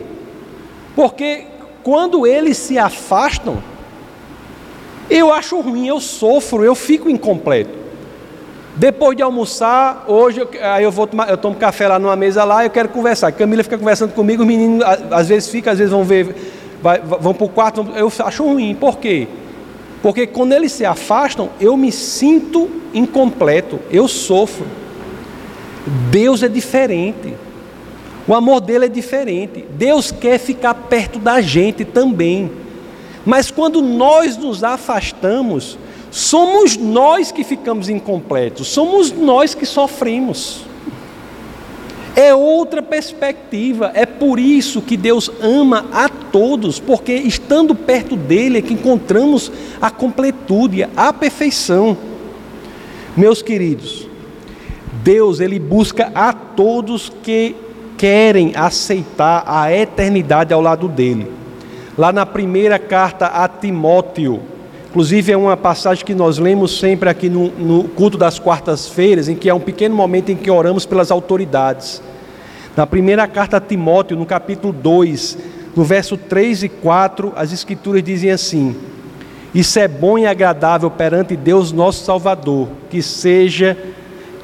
[0.96, 1.44] Porque
[1.84, 3.62] quando eles se afastam,
[5.08, 7.83] eu acho ruim, eu sofro, eu fico incompleto.
[8.76, 12.42] Depois de almoçar, hoje eu, aí eu vou tomar, eu tomo café lá numa mesa
[12.42, 13.30] lá, eu quero conversar.
[13.30, 16.34] Camila fica conversando comigo, os meninos às vezes ficam, às vezes vão ver,
[16.82, 17.86] vai, vão para o quarto.
[17.94, 19.28] Eu acho ruim, por quê?
[20.02, 24.66] Porque quando eles se afastam, eu me sinto incompleto, eu sofro.
[26.10, 27.34] Deus é diferente.
[28.26, 29.64] O amor dele é diferente.
[29.70, 32.50] Deus quer ficar perto da gente também.
[33.24, 35.78] Mas quando nós nos afastamos,
[36.14, 40.60] somos nós que ficamos incompletos, somos nós que sofremos.
[42.14, 48.58] É outra perspectiva, é por isso que Deus ama a todos, porque estando perto dele
[48.58, 49.50] é que encontramos
[49.82, 51.96] a completude, a perfeição.
[53.16, 54.06] Meus queridos,
[55.02, 57.56] Deus ele busca a todos que
[57.98, 61.26] querem aceitar a eternidade ao lado dele.
[61.98, 64.53] Lá na primeira carta a Timóteo,
[64.94, 69.34] inclusive é uma passagem que nós lemos sempre aqui no, no culto das quartas-feiras, em
[69.34, 72.00] que é um pequeno momento em que oramos pelas autoridades.
[72.76, 75.36] Na primeira carta a Timóteo, no capítulo 2,
[75.74, 78.76] no verso 3 e 4, as escrituras dizem assim:
[79.52, 83.76] Isso é bom e agradável perante Deus nosso Salvador, que seja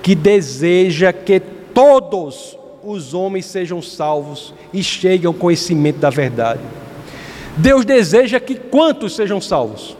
[0.02, 6.62] que deseja que todos os homens sejam salvos e cheguem ao conhecimento da verdade.
[7.56, 9.99] Deus deseja que quantos sejam salvos?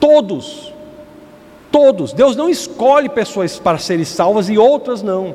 [0.00, 0.72] Todos.
[1.70, 2.12] Todos.
[2.12, 5.34] Deus não escolhe pessoas para serem salvas e outras não.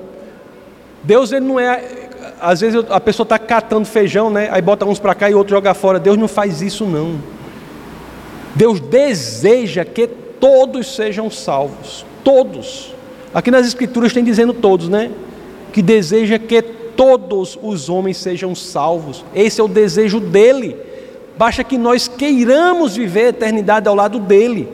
[1.04, 2.10] Deus ele não é.
[2.42, 4.50] Às vezes a pessoa está catando feijão, né?
[4.52, 6.00] Aí bota uns para cá e outros joga fora.
[6.00, 7.18] Deus não faz isso não.
[8.56, 12.06] Deus deseja que todos sejam salvos.
[12.24, 12.94] Todos.
[13.34, 15.12] Aqui nas escrituras tem dizendo todos, né?
[15.76, 19.26] que deseja que todos os homens sejam salvos.
[19.36, 20.78] Esse é o desejo dele.
[21.38, 24.70] Basta que nós queiramos viver a eternidade ao lado dele.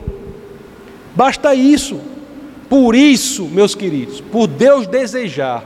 [1.14, 2.00] Basta isso.
[2.68, 5.64] Por isso, meus queridos, por Deus desejar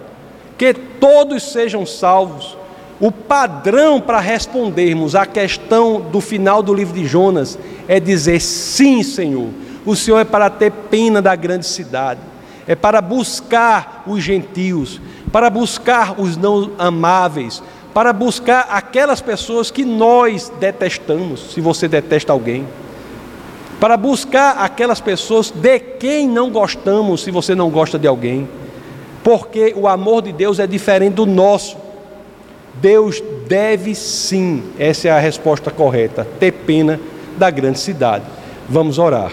[0.58, 2.56] que todos sejam salvos,
[2.98, 9.02] o padrão para respondermos à questão do final do livro de Jonas é dizer: sim,
[9.02, 9.50] Senhor,
[9.84, 12.20] o Senhor é para ter pena da grande cidade,
[12.66, 17.62] é para buscar os gentios, para buscar os não amáveis,
[17.96, 22.68] para buscar aquelas pessoas que nós detestamos, se você detesta alguém,
[23.80, 28.46] para buscar aquelas pessoas de quem não gostamos, se você não gosta de alguém,
[29.24, 31.78] porque o amor de Deus é diferente do nosso.
[32.74, 37.00] Deus deve sim, essa é a resposta correta, ter pena
[37.38, 38.26] da grande cidade.
[38.68, 39.32] Vamos orar.